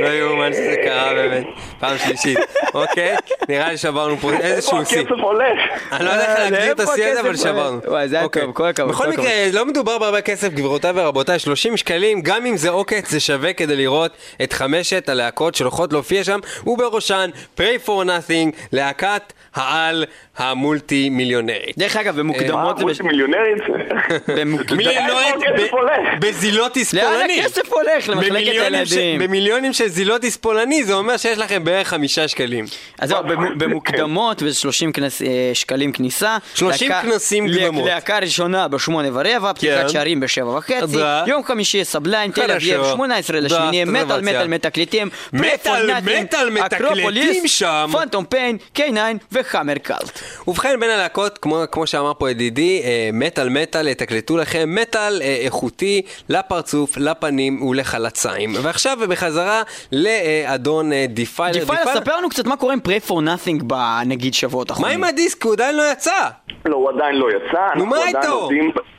[0.00, 1.46] לא יאומן שזה קרה באמת.
[1.80, 2.38] פעם שלישית.
[2.74, 3.16] אוקיי?
[3.48, 5.00] נראה לי שברנו פה איזשהו איפה שיא.
[5.00, 5.58] הכסף הולך?
[5.92, 7.80] אני לא יודע איך אה, להגדיר את השיא הזה, אבל שברנו.
[7.86, 8.42] וואי, זה היה אוקיי.
[8.42, 12.46] טוב, כל הכבוד, בכל כל מקרה, לא מדובר בהרבה כסף, גבירותיי ורבותיי, 30 שקלים, גם
[12.46, 14.10] אם זה עוקץ, זה שווה כדי לראות
[14.42, 19.22] את חמשת הלהקות שהולכות להופיע שם, ובראשן Pray for Nothing, להקת
[19.54, 20.04] העל
[20.36, 21.78] המולטי מיליונרית.
[21.78, 22.76] דרך אגב, מה, במוקדמות.
[22.76, 23.62] בש- מולטי מיליונרית?
[24.76, 25.92] מיליונרית לאן הכסף הולך?
[26.20, 27.40] בזילוטיס לאן פולני.
[27.40, 28.08] הכסף הולך?
[28.08, 29.18] למחלקת הילדים.
[29.20, 32.64] במיליונים של זילוטיס פולני, זה אומר שיש לכם בערך חמישה שקלים.
[32.98, 33.58] אז זהו, כן.
[33.58, 36.36] במוקדמות, וזה 30 כנס, אה, שקלים כניסה.
[36.54, 37.86] 30 דקה, כנסים קדמות.
[37.86, 39.88] להקה ראשונה ב-8 ורבע, פתיחת כן.
[39.88, 40.98] שערים ב-7 וחצי.
[41.26, 45.08] יום חמישי סבליים, תל אביב, 18 לשמיני, מטאל מטאל מתקליטים.
[45.32, 47.90] מטאל מטאל מתקליטים שם.
[47.92, 48.82] פנטום פיין, K9
[49.32, 50.20] וחאמר קאלט.
[50.48, 51.38] ובכן, בין הלהקות,
[51.72, 58.54] כמו שאמר פה ידידי, אה, מטאל מטאל, תקלטו לכם מטאל אה, איכותי לפרצוף, לפנים ולחלציים.
[58.62, 61.60] ועכשיו בחזרה לאדון דיפיילר.
[61.60, 65.00] דיפיילר, ספר לנו קצת מה קורה עם Pray for Nothing בנגיד שבועות האחרונים.
[65.00, 65.44] מה עם הדיסק?
[65.44, 66.28] הוא עדיין לא יצא.
[66.64, 67.66] לא, הוא עדיין לא יצא.
[67.76, 68.48] נו, מה איתו?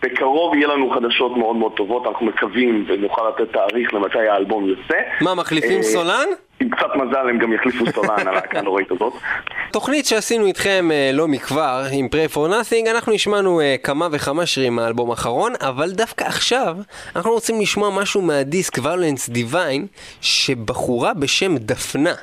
[0.04, 4.98] בקרוב יהיה לנו חדשות מאוד מאוד טובות, אנחנו מקווים ונוכל לתת תאריך למתי האלבום יוצא.
[5.22, 6.28] מה, מחליפים אה, סולן?
[6.60, 8.60] עם קצת מזל הם גם יחליפו סולן על ההקה
[8.92, 9.14] הזאת.
[9.72, 14.46] תוכנית שעשינו איתכם אה, לא מכבר, עם Pray for Nothing, אנחנו השמענו אה, כמה וכמה
[14.46, 16.76] שירים מהאלבום האחרון, אבל דווקא עכשיו
[17.16, 19.86] אנחנו רוצים לשמוע משהו מהדיסק Violence Divine,
[20.22, 22.14] שבחורה בשם דפנה.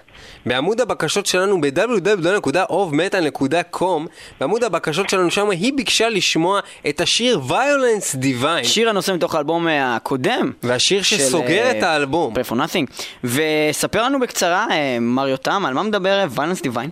[0.47, 4.07] בעמוד הבקשות שלנו ב-www.ofmetal.com
[4.41, 9.69] בעמוד הבקשות שלנו שם היא ביקשה לשמוע את השיר Violence Divine שיר הנושא מתוך האלבום
[9.69, 10.51] אה, הקודם.
[10.63, 12.89] והשיר שסוגר את האלבום פריי פור נאטינג.
[13.25, 16.91] וספר לנו בקצרה, אה, מר יותם, על מה מדבר ויילנס דיוויין?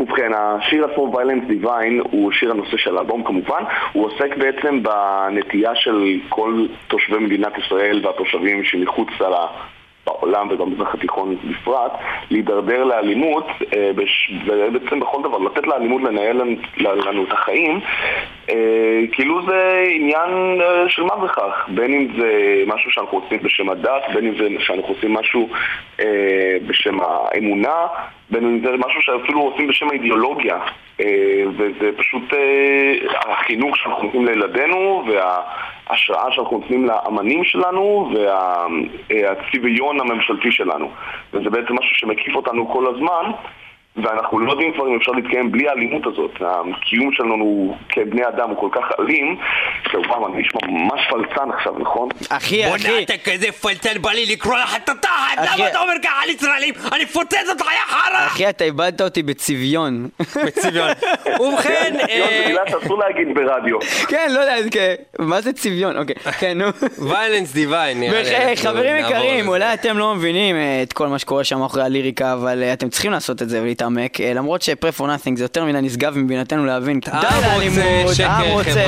[0.00, 3.62] ובכן, השיר עצמו, Violence Divine, הוא שיר הנושא של האלבום כמובן.
[3.92, 9.08] הוא עוסק בעצם בנטייה של כל תושבי מדינת ישראל והתושבים שמחוץ.
[10.06, 11.92] בעולם ובמזרח התיכון בפרט,
[12.30, 13.46] להידרדר לאלימות,
[13.76, 13.90] אה,
[14.46, 16.36] ובעצם בכל דבר, לתת לאלימות לנהל
[16.78, 17.80] לנו- את החיים,
[18.50, 18.54] אה,
[19.12, 22.32] כאילו זה עניין אה, של מה בכך, בין אם זה
[22.66, 25.48] משהו שאנחנו עושים בשם הדת, בין אם זה שאנחנו עושים משהו
[26.00, 27.86] אה, בשם האמונה,
[28.30, 28.40] זה
[28.86, 30.56] משהו שאפילו עושים בשם האידיאולוגיה,
[31.00, 32.92] אה, וזה פשוט אה,
[33.32, 38.12] החינוך שאנחנו נותנים לילדינו, וההשראה שאנחנו נותנים לאמנים שלנו,
[39.10, 40.90] והצביון הממשלתי שלנו.
[41.32, 43.30] וזה בעצם משהו שמקיף אותנו כל הזמן.
[43.96, 46.30] ואנחנו לא יודעים כבר אם אפשר להתקיים בלי האלימות הזאת.
[46.40, 49.36] הקיום שלנו כבני אדם הוא כל כך אלים,
[49.90, 52.08] שוואו, אני נשמע ממש פלצן עכשיו, נכון?
[52.28, 55.92] אחי, בואנה אחי, אתה כזה פלצן בא לי לקרוא לך את התחת, למה אתה אומר
[56.02, 56.74] ככה על ישראלים?
[56.92, 58.26] אני אפוצץ אותך יא חרא!
[58.26, 60.08] אחי, אתה איבדת אותי בצביון.
[60.46, 60.90] בצביון.
[61.40, 63.78] ובכן, לא, זה אה, מילה שאסור להגיד ברדיו.
[64.08, 64.94] כן, לא יודע, כן.
[65.18, 65.96] מה זה צביון?
[65.96, 66.66] אוקיי, כן, נו.
[66.98, 69.48] Violence Divine אנחנו חברים יקרים.
[69.48, 72.88] אולי אתם לא מבינים אה, את כל מה שקורה שם מאחורי הליריקה, אבל אה, אתם
[72.88, 73.85] צריכים לעשות את זה ולהתעמק,
[74.20, 77.00] אה, למרות ש-Pray for Nothing זה יותר מדי נשגב מבינתנו להבין.
[77.06, 77.42] העם
[78.04, 78.84] רוצה העם רוצה.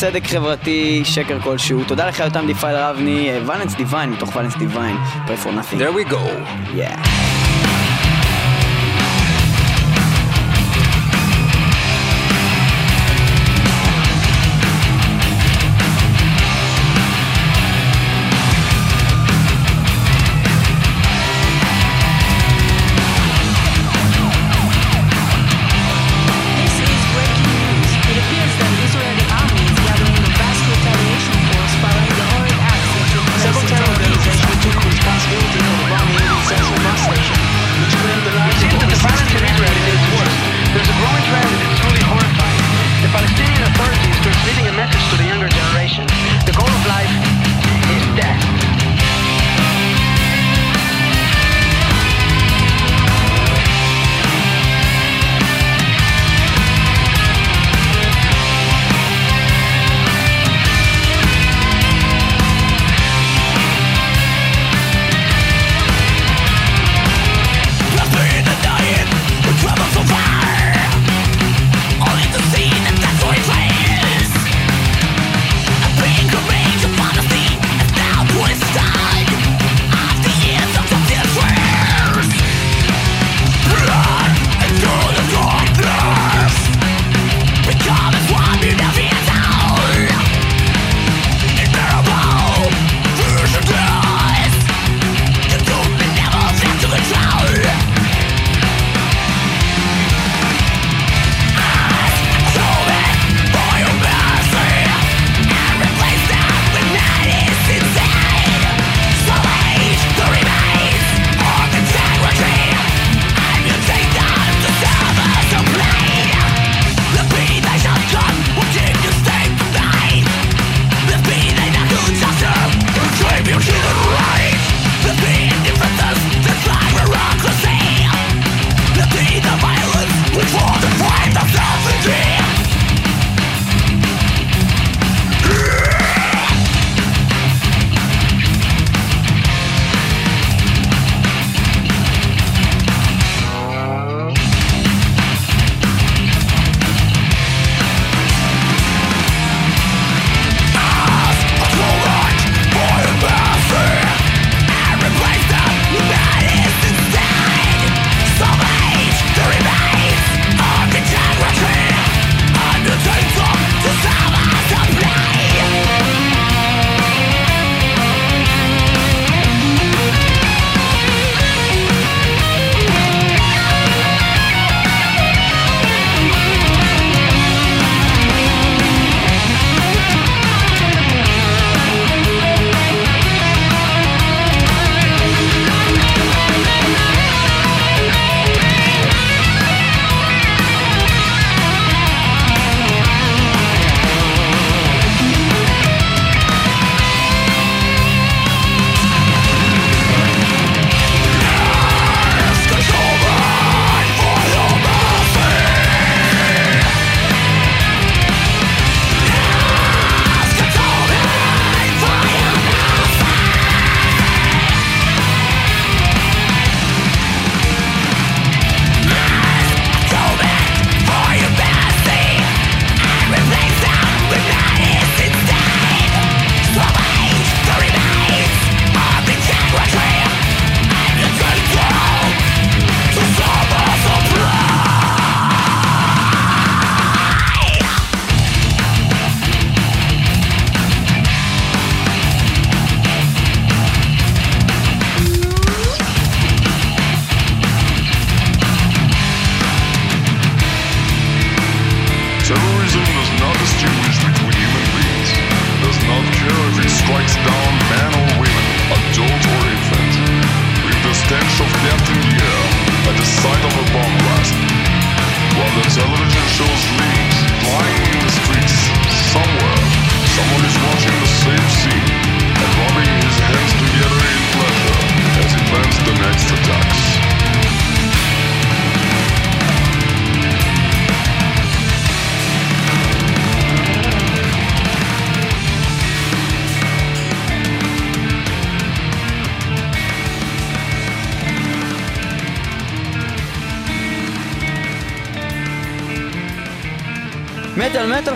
[0.00, 1.84] צדק חברתי, שקר כלשהו.
[1.84, 4.96] תודה לך יותם דיפייל רבני, Violence Divine, מתוך Violence Divine,
[5.26, 5.78] Pray for Nothing.
[5.78, 6.22] There we go.
[6.76, 7.31] Yeah.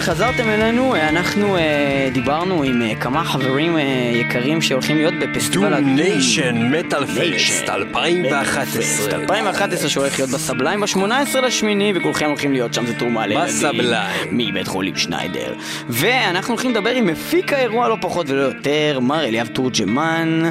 [0.07, 3.83] חזרתם אלינו, אה, אנחנו אה, דיברנו עם אה, כמה חברים אה,
[4.15, 5.95] יקרים שהולכים להיות בפסטיבל ה Doom.
[5.95, 7.71] Nation Metal Fest Nation.
[7.71, 9.21] 2011.
[9.21, 13.49] 2011 שהולך להיות בסבליים ב-18 לשמיני וכולכם הולכים להיות שם, זה תרומה לילדים.
[13.49, 14.29] בסבליים.
[14.31, 15.55] מבית חולים שניידר.
[15.89, 20.43] ואנחנו הולכים לדבר עם מפיק האירוע לא פחות ולא יותר, מר אליאב תורג'מן.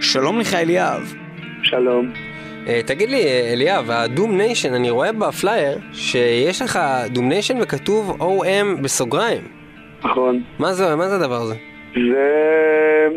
[0.00, 1.14] שלום לך אליאב.
[1.62, 2.33] שלום.
[2.68, 7.56] אה, תגיד לי, אה, אליאב, ה Doom Nation, אני רואה בפלייר שיש לך Doom Nation
[7.60, 9.42] וכתוב OM בסוגריים.
[10.04, 10.42] נכון.
[10.58, 11.54] מה זה, מה זה הדבר הזה?
[11.94, 12.44] זה...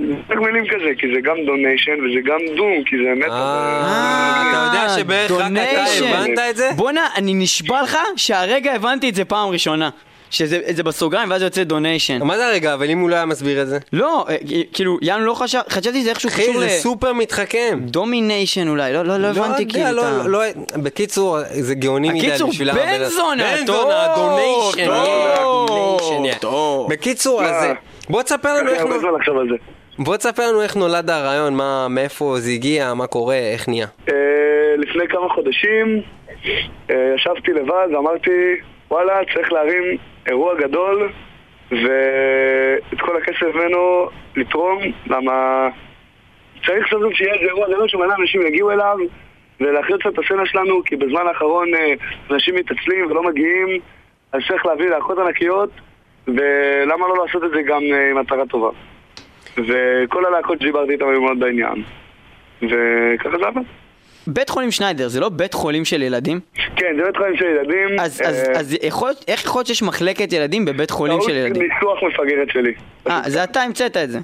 [0.01, 3.31] משחק מילים כזה, כי זה גם donation וזה גם doom, כי זה מטאל.
[3.31, 6.05] אה, אתה יודע שבערך רק אתה donation.
[6.05, 6.69] הבנת את זה?
[6.75, 9.89] בואנה, אני נשבע לך שהרגע הבנתי את זה פעם ראשונה.
[10.29, 12.23] שזה זה בסוגריים ואז יוצא donation.
[12.23, 13.77] מה זה הרגע, אבל אם הוא לא היה מסביר את זה?
[13.93, 14.35] לא, אה,
[14.73, 16.69] כאילו, יענו לא חשב, חשבתי שזה איכשהו אחי, קשור זה ל...
[16.69, 17.79] סופר מתחכם.
[17.81, 20.27] domination אולי, לא, לא, לא הבנתי יודע, כאילו לא, את ה...
[20.27, 20.41] לא,
[20.83, 24.39] בקיצור, זה גאוני מדי הקיצור, בשביל בן זונה, בן זונה, טוב,
[26.25, 26.33] יא.
[26.39, 26.89] טוב.
[26.89, 27.65] בקיצור, אז
[28.09, 28.83] בוא תספר לנו איך
[29.49, 29.55] זה.
[29.99, 33.87] בוא תספר לנו איך נולד הרעיון, מה, מאיפה זה הגיע, מה קורה, איך נהיה.
[34.09, 34.13] אה,
[34.77, 36.01] לפני כמה חודשים
[36.89, 38.31] אה, ישבתי לבד ואמרתי,
[38.91, 41.09] וואלה, צריך להרים אירוע גדול
[41.71, 45.67] ואת כל הכסף ממנו לתרום, למה
[46.65, 48.97] צריך סוף שיהיה איזה אירוע גדול שמלא אנשים יגיעו אליו
[49.59, 51.93] ולהחיות קצת את הסצנה שלנו, כי בזמן האחרון אה,
[52.31, 53.67] אנשים מתעצלים ולא מגיעים,
[54.31, 55.69] אז צריך להביא להקות ענקיות,
[56.27, 58.69] ולמה לא לעשות את זה גם אה, עם מטרה טובה.
[59.57, 61.83] וכל הלהקות שדיברתי איתם היו מאוד בעניין.
[62.61, 63.61] וככה זה עבד.
[64.27, 66.39] בית חולים שניידר זה לא בית חולים של ילדים?
[66.75, 67.99] כן, זה בית חולים של ילדים.
[67.99, 71.27] אז, אז, אה, אז יכול, להיות- איך יכול להיות שיש מחלקת ילדים בבית חולים של
[71.27, 71.61] טעות ילדים?
[71.63, 72.71] ניסוח מפגרת שלי.
[73.09, 74.19] אה, זה אתה המצאת את זה.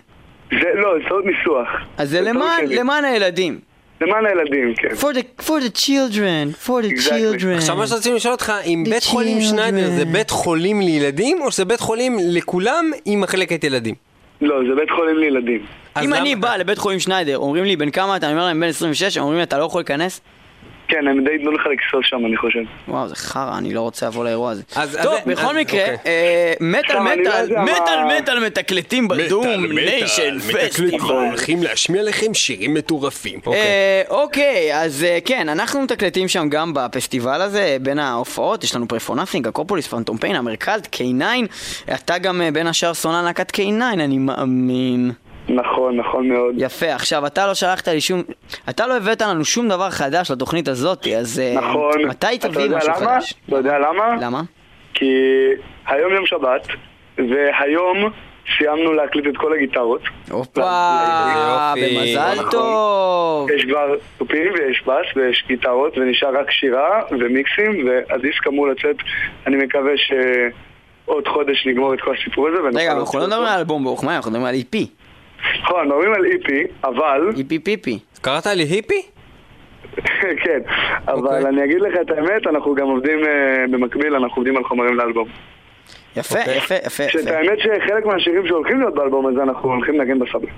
[0.52, 1.68] זה, לא, זה טעות ניסוח.
[1.98, 2.66] אז זה טעות למען.
[2.68, 3.60] למען הילדים.
[4.02, 4.88] למען הילדים, כן.
[4.88, 7.10] For the, for the children, for the Exactly.
[7.10, 7.58] children.
[7.58, 9.44] עכשיו מה שרציתי לשאול אותך, אם The בית חולים children.
[9.44, 13.96] שניידר זה בית חולים לילדים, או שזה בית חולים לכולם עם מחלקת ילדים?
[14.44, 15.66] לא, זה בית חולים לילדים.
[16.02, 18.68] אם אני בא לבית חולים שניידר, אומרים לי בן כמה אתה, אני אומר להם בן
[18.68, 20.22] 26, הם אומרים לי אתה לא יכול להיכנס?
[20.94, 22.60] כן, הם די ייתנו לך לכסוס שם, אני חושב.
[22.88, 24.62] וואו, זה חרא, אני לא רוצה לבוא לאירוע הזה.
[24.76, 25.98] אז- טוב, אז- בכל אז- מקרה, אוקיי.
[26.06, 30.98] אה, מטאל לא מטאל, מטאל מטאל מתקלטים ב Domination פסטיבל.
[31.00, 33.40] הולכים להשמיע לכם שירים מטורפים.
[33.48, 38.88] אה, אוקיי, אז אה, כן, אנחנו מתקלטים שם גם בפסטיבל הזה, בין ההופעות, יש לנו
[38.88, 41.24] Pray for Nothing, אקרופוליס, Phantom Pain, Hammercult, K9,
[41.94, 43.62] אתה גם בין השאר סולן להקת K9,
[43.94, 45.12] אני מאמין.
[45.50, 46.56] נכון, נכון מאוד.
[46.58, 48.24] יפה, עכשיו אתה לא שלחת לי שום,
[48.70, 52.06] אתה לא הבאת לנו שום דבר חדש לתוכנית הזאת, אז אה, נכון.
[52.06, 53.00] מתי אתה תביא משהו למה?
[53.00, 53.34] חדש?
[53.48, 54.16] אתה יודע למה?
[54.22, 54.42] למה?
[54.94, 55.06] כי
[55.88, 56.68] היום יום שבת,
[57.18, 58.10] והיום
[58.58, 60.02] סיימנו להקליט את כל הגיטרות.
[60.32, 60.62] הופה.
[61.76, 62.52] במזל נכון.
[62.52, 63.50] טוב.
[63.52, 68.96] יש כבר תופים ויש בס ויש גיטרות ונשאר רק שירה ומיקסים והדיסק אמור לצאת,
[69.48, 73.26] אני מקווה שעוד חודש נגמור את כל הסיפור הזה ונוכל רגע, להוציא אנחנו לא.
[73.28, 75.03] מדברים על אלבום ברוך מאיר, אנחנו מדברים על EP.
[75.62, 78.00] נכון, מדברים על איפי, אבל, EP פיפי.
[78.22, 79.02] קראת לי היפי?
[80.44, 80.60] כן,
[81.08, 81.46] אבל אוקיי.
[81.48, 85.28] אני אגיד לך את האמת, אנחנו גם עובדים אה, במקביל, אנחנו עובדים על חומרים לאלבום.
[86.18, 86.58] יפה, אוקיי.
[86.58, 87.38] יפה, יפה, שאת יפה.
[87.38, 90.52] האמת שחלק מהשירים שהולכים להיות באלבום הזה, אנחנו הולכים לנגן בסבלה.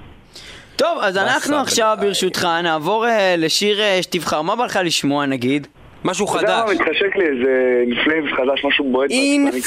[0.75, 1.57] טוב, אז אנחנו.
[1.57, 4.41] עכשיו ברשותך נעבור אה, לשיר אה, שתבחר.
[4.41, 5.67] מה בא לך לשמוע נגיד?
[6.05, 6.75] משהו אתה יודע מה, חדש.
[6.75, 9.11] מתחשק לי איזה אינפלאמס חדש, משהו בועט.
[9.11, 9.65] In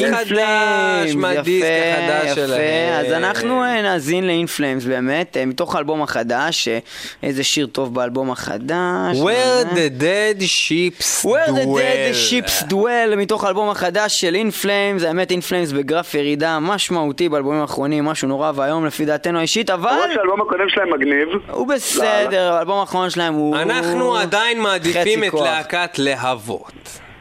[0.00, 2.46] חדש, Flames, מהדיסק יפה, החדש יפה.
[2.46, 2.92] שלהם.
[3.00, 6.78] אז אנחנו אה, נאזין Flames באמת, אה, מתוך האלבום החדש, אה,
[7.22, 9.16] איזה שיר טוב באלבום החדש.
[9.16, 12.30] Where the dead ships Where the dead dwell.
[12.30, 17.60] ships dwell מתוך האלבום החדש של In Flames, האמת In Flames בגרף ירידה משמעותי באלבומים
[17.60, 22.52] האחרונים, משהו נורא ואיום לפי דעתנו האישית, אבל למרות שהאלבום הקודם שלהם מגניב, הוא בסדר,
[22.52, 23.56] האלבום האחרון שלהם הוא...
[23.56, 25.34] אנחנו עדיין מעדיפים חצי את.
[25.44, 26.72] להקת להבות.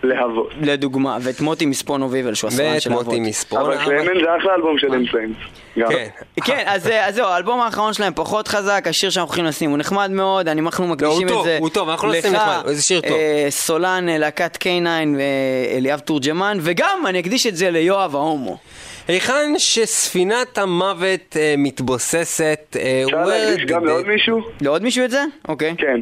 [0.03, 0.49] להבות.
[0.61, 3.05] לדוגמה, ואת מוטי מספונו ויבל שהוא הסרן ואת של להבות.
[3.05, 3.59] מוטי מספון.
[3.61, 5.35] אבל קלמן זה אחלה אלבום של אינפלאמס.
[5.75, 6.07] כן.
[6.43, 9.77] כן, אז אה, אז זהו, האלבום האחרון שלהם פחות חזק, השיר שאנחנו הולכים לשים הוא
[9.77, 12.41] נחמד מאוד, אני- אנחנו מקדישים לא, הוא את זה הוא טוב, אנחנו לא נשים לך,
[12.41, 13.11] נחמד, איזה שיר טוב.
[13.11, 14.67] אה, סולן, אה, להקת K9
[15.17, 18.57] ואליאב תורג'מן, וגם אני אקדיש את זה ליואב ההומו.
[19.07, 24.37] היכן שספינת המוות אה, מתבוססת, אה, אפשר להקדיש גם לעוד מישהו?
[24.61, 25.23] לעוד מישהו את זה?
[25.47, 25.75] אוקיי.
[25.77, 25.99] כן.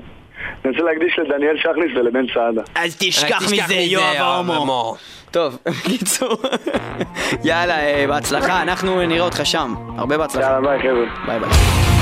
[0.65, 2.61] אני רוצה להקדיש לדניאל שכניס ולבן סעדה.
[2.75, 4.95] אז תשכח מזה, יואב ההומו.
[5.31, 6.38] טוב, בקיצור,
[7.43, 9.73] יאללה, אה, בהצלחה, אנחנו נראה אותך שם.
[9.97, 10.47] הרבה בהצלחה.
[10.47, 11.05] יאללה, ביי חבר'ה.
[11.25, 11.97] ביי ביי.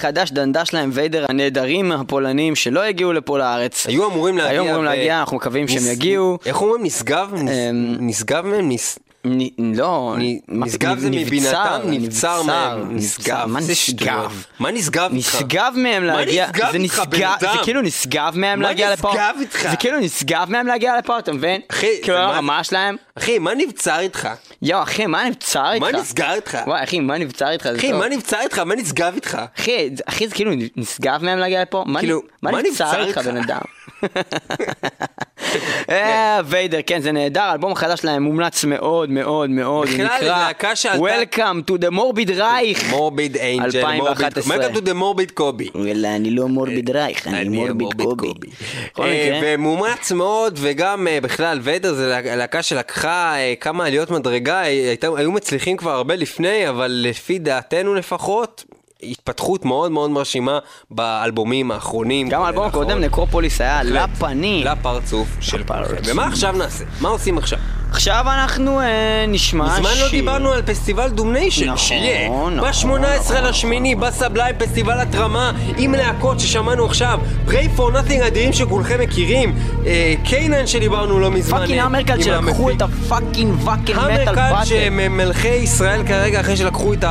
[0.00, 3.86] החדש דנדה שלהם, ויידר הנהדרים הפולנים שלא הגיעו לפה לארץ.
[3.86, 4.50] היו אמורים להגיע.
[4.52, 6.38] היו אמורים ו- להגיע, אנחנו מקווים שהם נס- יגיעו.
[6.46, 6.82] איך אומרים?
[6.84, 7.30] נשגב?
[7.34, 8.68] נס- אמ, נשגב מהם?
[8.68, 10.14] נס- נ- לא,
[10.48, 12.96] מה- נשגב זה מבינתם, נבצר מהם.
[12.96, 13.44] נשגב.
[13.46, 14.32] מה זה נשגב?
[14.60, 15.34] מה נשגב איתך?
[15.34, 17.62] נשגב מהם להגיע, נשגב זה איתך, נשגב, בן זה אדם?
[17.64, 19.34] כאילו נשגב מהם מה להגיע לפה, נשגב?
[19.70, 21.60] זה כאילו נשגב מהם להגיע לפה, אתה מבין?
[21.70, 24.28] אחי, כאילו זה מה- הרמה שלהם, אחי, מה נבצר איתך?
[24.62, 25.84] יואו אחי, מה נבצר איתך?
[25.84, 26.58] מה נסגר איתך?
[26.66, 27.66] וואי אחי, מה נבצר איתך?
[27.66, 27.92] אחי.
[27.92, 28.58] מה נבצר איתך?
[28.58, 29.38] מה נשגב איתך?
[29.58, 31.84] אחי, אחי זה כאילו נשגב מהם להגיע לפה?
[31.98, 33.18] כאילו, מה נבצר איתך?
[33.18, 33.60] בן אדם?
[35.90, 40.50] אה, ויידר, כן, זה נהדר, האלבום החדש שלהם מומלץ מאוד מאוד מאוד, הוא נקרא
[40.94, 42.84] Welcome to the Morbid Reich.
[42.90, 44.56] מורביד אינג'ל, מורביד 2011.
[44.56, 45.68] מה כתוב מורביד קובי?
[45.74, 48.48] וואלה, אני לא מורביד רייך, אני מורביד קובי.
[49.00, 54.54] אה, ומומץ מאוד, וגם אה, בכלל, ויידר זה לה- להקה שלקחה אה, כמה עליות מדרגה,
[54.54, 58.64] אה, הייתה- היו מצליחים כבר הרבה לפני, אבל לפי דעתנו לפחות,
[59.02, 60.58] התפתחות מאוד מאוד מרשימה
[60.90, 62.28] באלבומים האחרונים.
[62.28, 62.66] גם האלבום.
[62.66, 63.82] הקודם, נקרופוליס, היה.
[63.82, 64.66] לפנים.
[64.66, 65.60] לפרצוף של.
[65.60, 65.98] לפרצוף.
[66.04, 66.84] ומה עכשיו נעשה?
[67.00, 67.58] מה עושים עכשיו?
[67.90, 69.80] עכשיו אנחנו אה, נשמע שיר.
[69.80, 72.28] מזמן לא דיברנו על פסטיבל Domination, נכון, שיהיה.
[72.28, 78.52] נכון, ב-18 לשמיני, ב Sublime, פסטיבל התרמה, עם להקות ששמענו עכשיו, Pray for Nothing אדירים
[78.52, 79.54] שכולכם מכירים,
[79.86, 81.58] אה, K9 שדיברנו לא מזמן.
[81.58, 82.70] fucking אה, Hammercult שלקחו.
[82.70, 84.64] את ה fucking Wacken Metal Hammercult Battle.
[84.64, 87.04] שהם מלכי ישראל כרגע אחרי שלקחו את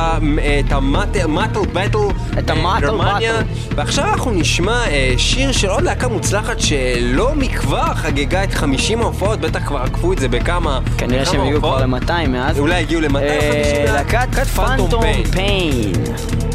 [0.70, 1.26] המטל
[1.72, 1.98] באטל
[2.38, 3.42] את המטל באטל.
[3.74, 9.40] ועכשיו אנחנו נשמע אה, שיר של עוד להקה מוצלחת שלא מכבר חגגה את 50 ההופעות
[9.40, 12.02] בטח כבר עקפו את זה בכמה כנראה בכמה שהם הגיעו כבר הופעות.
[12.02, 12.58] ל-200 מאז.
[12.58, 13.94] אולי הגיעו ל-250 אה, מאז.
[13.94, 15.92] להקת פנטום פיין.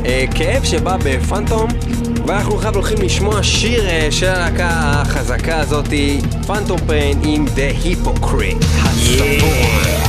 [0.05, 1.67] אה, כאב שבא בפנטום,
[2.27, 8.65] ואנחנו עכשיו הולכים לשמוע שיר אה, של הלהקה החזקה הזאתי, פנטום פיין עם The Hypocrite.
[8.83, 10.04] הסבור.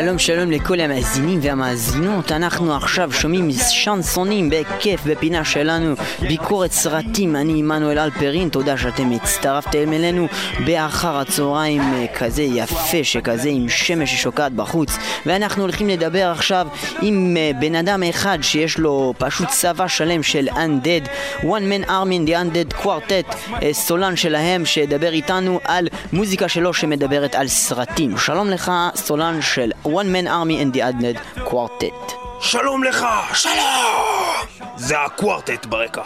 [0.00, 5.94] שלום שלום לכל המאזינים והמאזינות, אנחנו עכשיו שומעים שנסונים בכיף בפינה שלנו.
[6.20, 10.26] ביקורת סרטים, אני עמנואל אלפרין, תודה שאתם הצטרפתם אלינו.
[10.66, 14.96] באחר הצהריים אה, כזה יפה שכזה עם שמש ששוקעת בחוץ.
[15.26, 16.68] ואנחנו הולכים לדבר עכשיו
[17.02, 21.08] עם אה, בן אדם אחד שיש לו פשוט צבא שלם של Undead.
[21.40, 26.74] One Man Army in the Undead Quartet, אה, סולן שלהם שידבר איתנו על מוזיקה שלו
[26.74, 28.18] שמדברת על סרטים.
[28.18, 31.18] שלום לך, סולן של One Man Army in the Undead
[31.48, 32.12] Quartet.
[32.40, 34.66] שלום לך, שלום!
[34.76, 36.02] זה הקוורטט ברקע.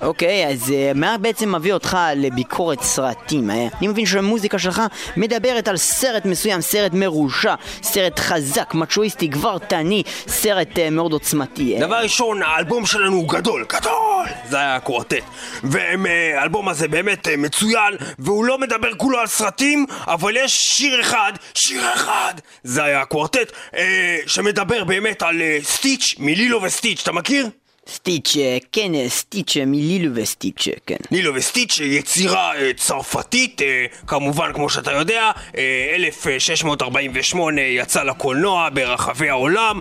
[0.00, 3.50] אוקיי, אז uh, מה בעצם מביא אותך לביקורת סרטים?
[3.50, 3.66] אה?
[3.78, 4.82] אני מבין שהמוזיקה שלך
[5.16, 11.74] מדברת על סרט מסוים, סרט מרושע, סרט חזק, מצ'ואיסטי, גברתני, סרט uh, מאוד עוצמתי.
[11.74, 11.80] אה?
[11.80, 14.26] דבר ראשון, האלבום שלנו הוא גדול, גדול!
[14.48, 15.24] זה היה הקוורטט.
[15.62, 21.32] והאלבום הזה באמת אה, מצוין, והוא לא מדבר כולו על סרטים, אבל יש שיר אחד,
[21.54, 22.34] שיר אחד!
[22.62, 27.48] זה היה הקוורטט, אה, שמדבר באמת על אה, סטיץ' מלילו וסטיץ', אתה מכיר?
[27.94, 30.96] סטיץ', אה, כן, אה, סטיץ' אה, מלילו וסטיץ', אה, כן.
[31.10, 39.28] לילו וסטיץ', יצירה אה, צרפתית, אה, כמובן, כמו שאתה יודע, אה, 1648 יצא לקולנוע ברחבי
[39.28, 39.80] העולם.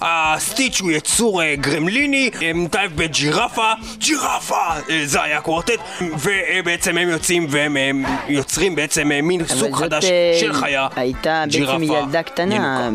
[0.00, 4.66] הסטיץ' הוא יצור גרמליני, אה, מתאהב בג'ירפה, ג'ירפה!
[5.04, 10.04] זה היה קוורטט, ובעצם הם יוצאים והם יוצרים בעצם מין סוג חדש
[10.40, 12.90] של חיה, הייתה בעצם ילדה קטנה.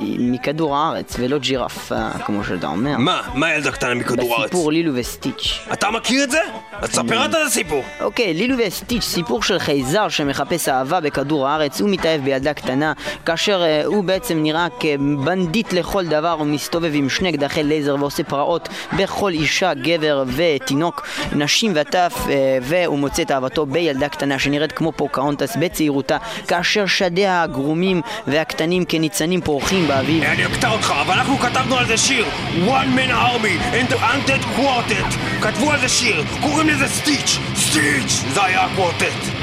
[0.00, 2.96] מכדור הארץ, ולא ג'ירפה, כמו שאתה אומר.
[2.98, 3.22] מה?
[3.34, 4.50] מה ילדה קטנה מכדור הארץ?
[4.50, 5.58] בסיפור לילו וסטיץ'.
[5.72, 6.40] אתה מכיר את זה?
[6.72, 7.82] אז תספר אתה את הסיפור.
[8.00, 12.92] אוקיי, לילו וסטיץ', סיפור של חייזר שמחפש אהבה בכדור הארץ, הוא מתאהב בילדה קטנה,
[13.26, 18.22] כאשר אה, הוא בעצם נראה כבנדיט לכל דבר, הוא מסתובב עם שני אקדחי לייזר ועושה
[18.22, 24.72] פרעות בכל אישה, גבר ותינוק, נשים וטף, אה, והוא מוצא את אהבתו בילדה קטנה שנראית
[24.72, 26.16] כמו פוקהונטס בצעירותה,
[26.48, 30.22] כאשר שדיה הגרומים והקטנים כניצנים פורחים באביב.
[30.22, 32.26] אני אקטע אותך, אבל אנחנו כתבנו על זה שיר
[32.66, 35.20] One Man Army me and the Antet Quartet.
[35.44, 39.33] Ka të vuar dhe shirë, kukëm në Stitch, Stitch, Zaja Quartet.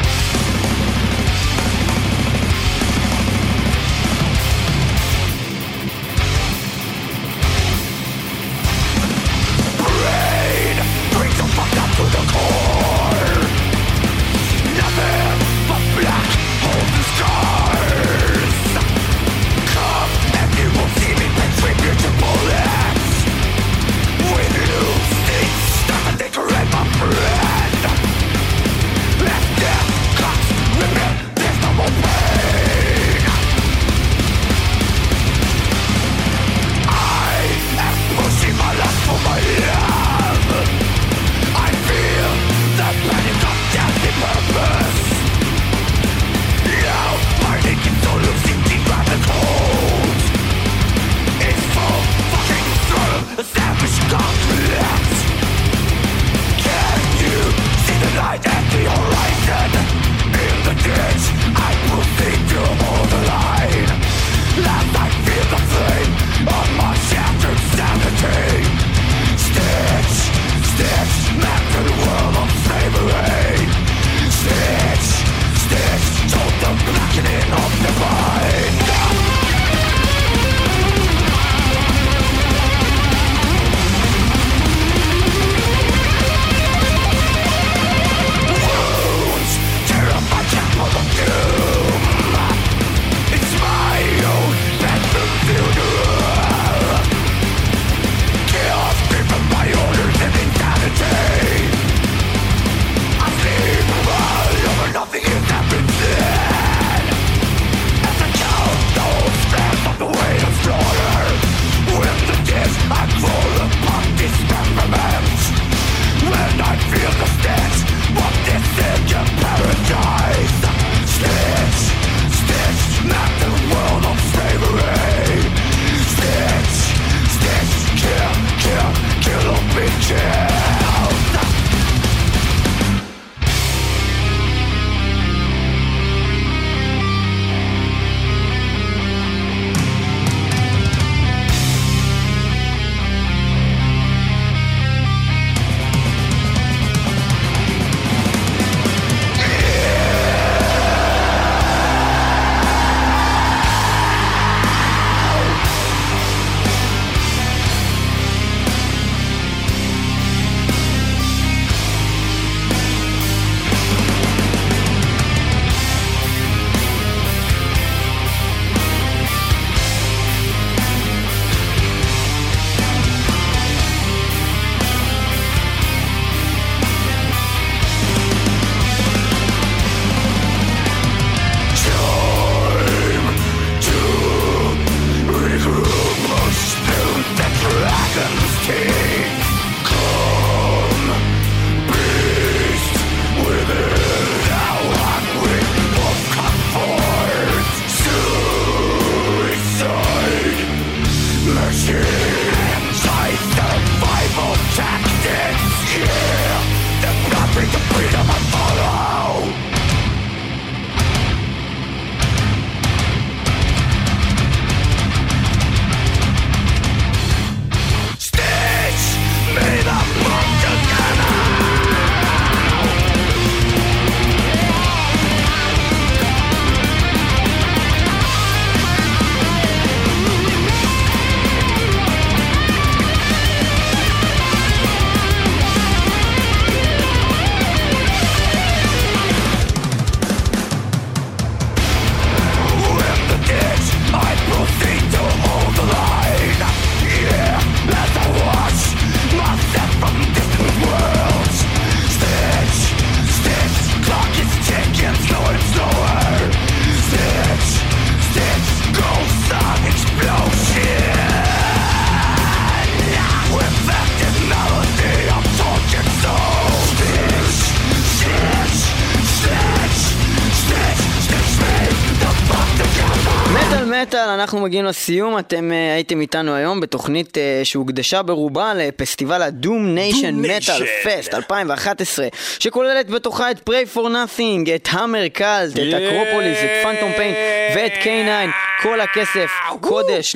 [274.22, 279.96] מטאל, אנחנו מגיעים לסיום, אתם אה, הייתם איתנו היום בתוכנית אה, שהוקדשה ברובה לפסטיבל ה
[279.96, 282.28] Domination Metal Fest 2011,
[282.60, 287.36] שכוללת בתוכה את Pray for Nothing, את Hammercult, את אקרופוליס, את Phantom Pain
[287.76, 288.50] ואת K9,
[288.82, 289.52] כל הכסף,
[289.82, 290.36] קודש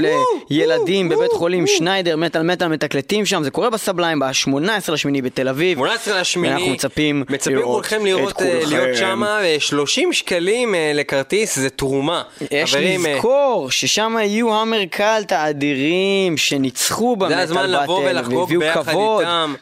[0.50, 5.48] לילדים בבית חולים שניידר, מטאל מטאל מתקלטים שם, זה קורה ב Sublime ב-18 לשמיני בתל
[5.48, 5.78] אביב.
[5.78, 6.54] 18 לשמיני.
[6.54, 8.70] ואנחנו מצפים מצפים כולכם לראות, אה, כולכם.
[8.70, 12.24] להיות שמה, 30 שקלים אה, לכרטיס זה תרומה.
[12.52, 18.88] יש אה, לזכור ששם יהיו Hammercult האדירים שניצחו במטאל זה הזמן לבוא Battle, ולחגוג ביחד
[18.88, 19.54] איתם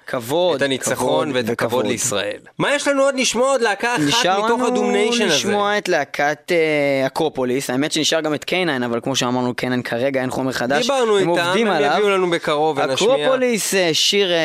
[0.55, 1.85] את הניצחון ואת הכבוד.
[1.87, 2.37] לישראל.
[2.57, 5.35] מה יש לנו עוד לשמוע עוד להקה אחת נשאר מתוך לנו ה Domination הזה?
[5.35, 8.43] לשמוע את להקת אה, אקרופוליס, האמת שנשאר גם את
[8.73, 11.91] K9, אבל כמו שאמרנו K9 כרגע אין חומר חדש, דיברנו הם איתם, הם עליו.
[11.97, 13.15] יביאו לנו בקרוב ונשמיע.
[13.15, 14.37] אקרופוליס, אה, שיר אה,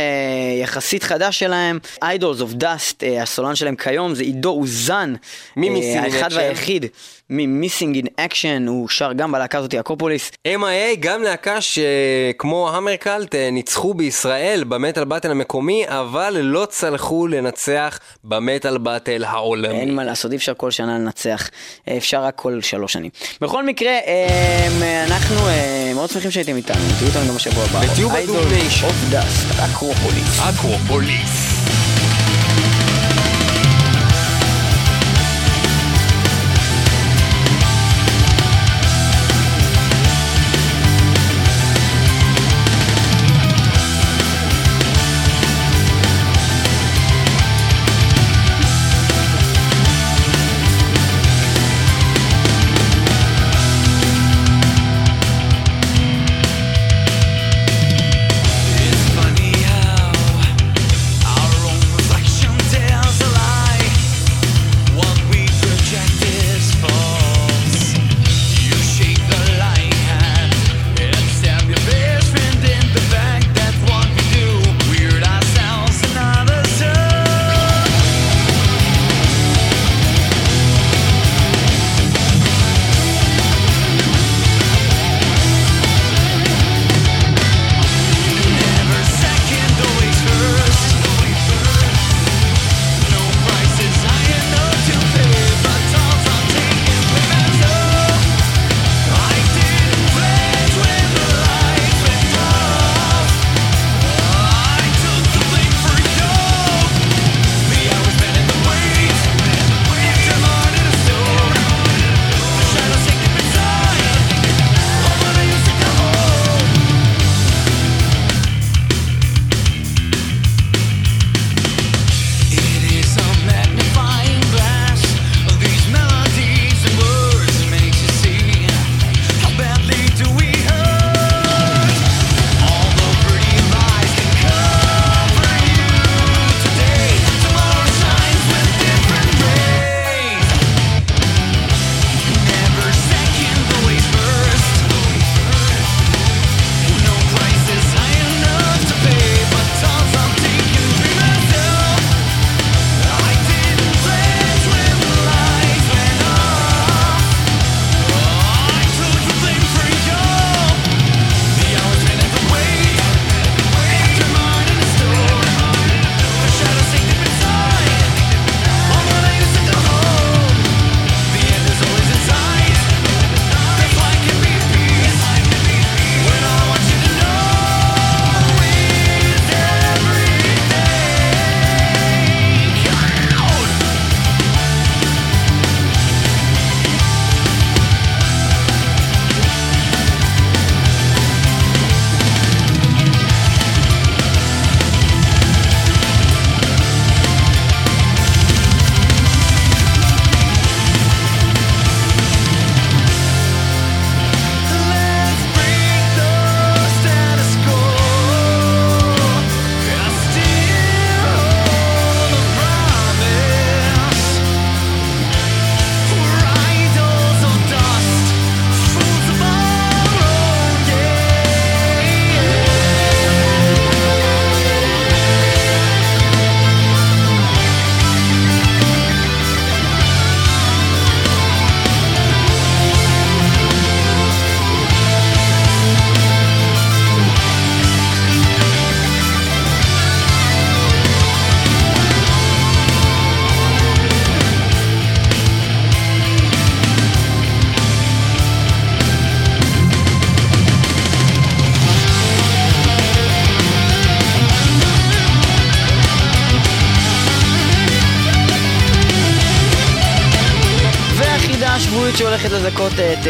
[0.63, 5.15] יחסית חדש שלהם, Idols of Dust, אה, הסולן שלהם כיום זה עידו אוזן,
[5.57, 6.29] מי in האחד?
[6.33, 6.87] והיחיד,
[7.31, 13.51] מ-Missing in Action, הוא שר גם בלהקה הזאת אקרופוליס, MIA גם להקה שכמו המרקלט אה,
[13.51, 19.81] ניצחו בישראל במטאל באטל המקומי, אבל לא צלחו לנצח במטאל באטל העולמי.
[19.81, 21.49] אין מה לעשות, אי אפשר כל שנה לנצח,
[21.89, 23.11] אה, אפשר רק כל שלוש שנים.
[23.41, 25.37] בכל מקרה, אה, אנחנו
[25.95, 27.81] מאוד שמחים שהייתם איתנו, תהיו איתנו גם בשבוע הבא.
[27.93, 28.87] ותהיו בדומניישן.
[28.87, 30.41] of Dust, אקרופוליס.
[30.41, 31.48] אקרופוליס.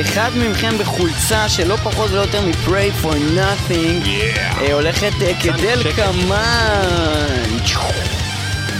[0.01, 4.09] אחד מכם בחולצה שלא פחות ולא יותר מ-Pray for Nothing
[4.61, 6.79] אה, הולכת אה, כדלקמן.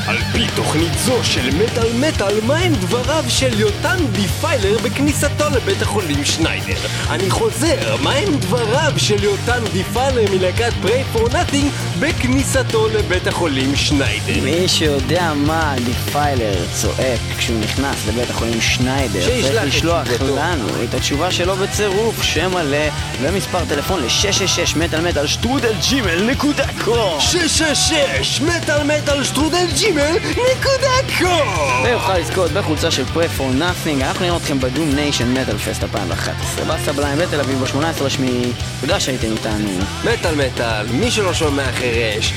[0.09, 6.25] על פי תוכנית זו של מטאל מטאל, מהם דבריו של יותם Defiler בכניסתו לבית החולים
[6.25, 6.75] שניידר?
[7.11, 14.45] אני חוזר, מהם דבריו של יותם Defiler מלהקת Pray for Nothing בכניסתו לבית החולים שניידר?
[14.45, 20.37] מי שיודע מה Defiler צועק כשהוא נכנס לבית החולים שניידר צריך את לשלוח תשובתו.
[20.37, 22.89] לנו את התשובה שלו בצירוף, שם מלא
[23.23, 27.21] ומספר טלפון ל-666 מטאל מטאל שטרודל Gmail נקודה com.
[27.21, 31.49] 666 מטאל מטאל שטרודל Gmail נקודה com.
[31.85, 36.71] ויוכל לזכות בחולצה של for Nothing אנחנו נראה אתכם ב Domination Metal Fest 2011 ב
[36.71, 39.71] Sublime בתל אביב ב-18 לשמיני תודה שהייתם איתנו.
[40.05, 42.33] מטאל מטאל, מי שלא שומע חירש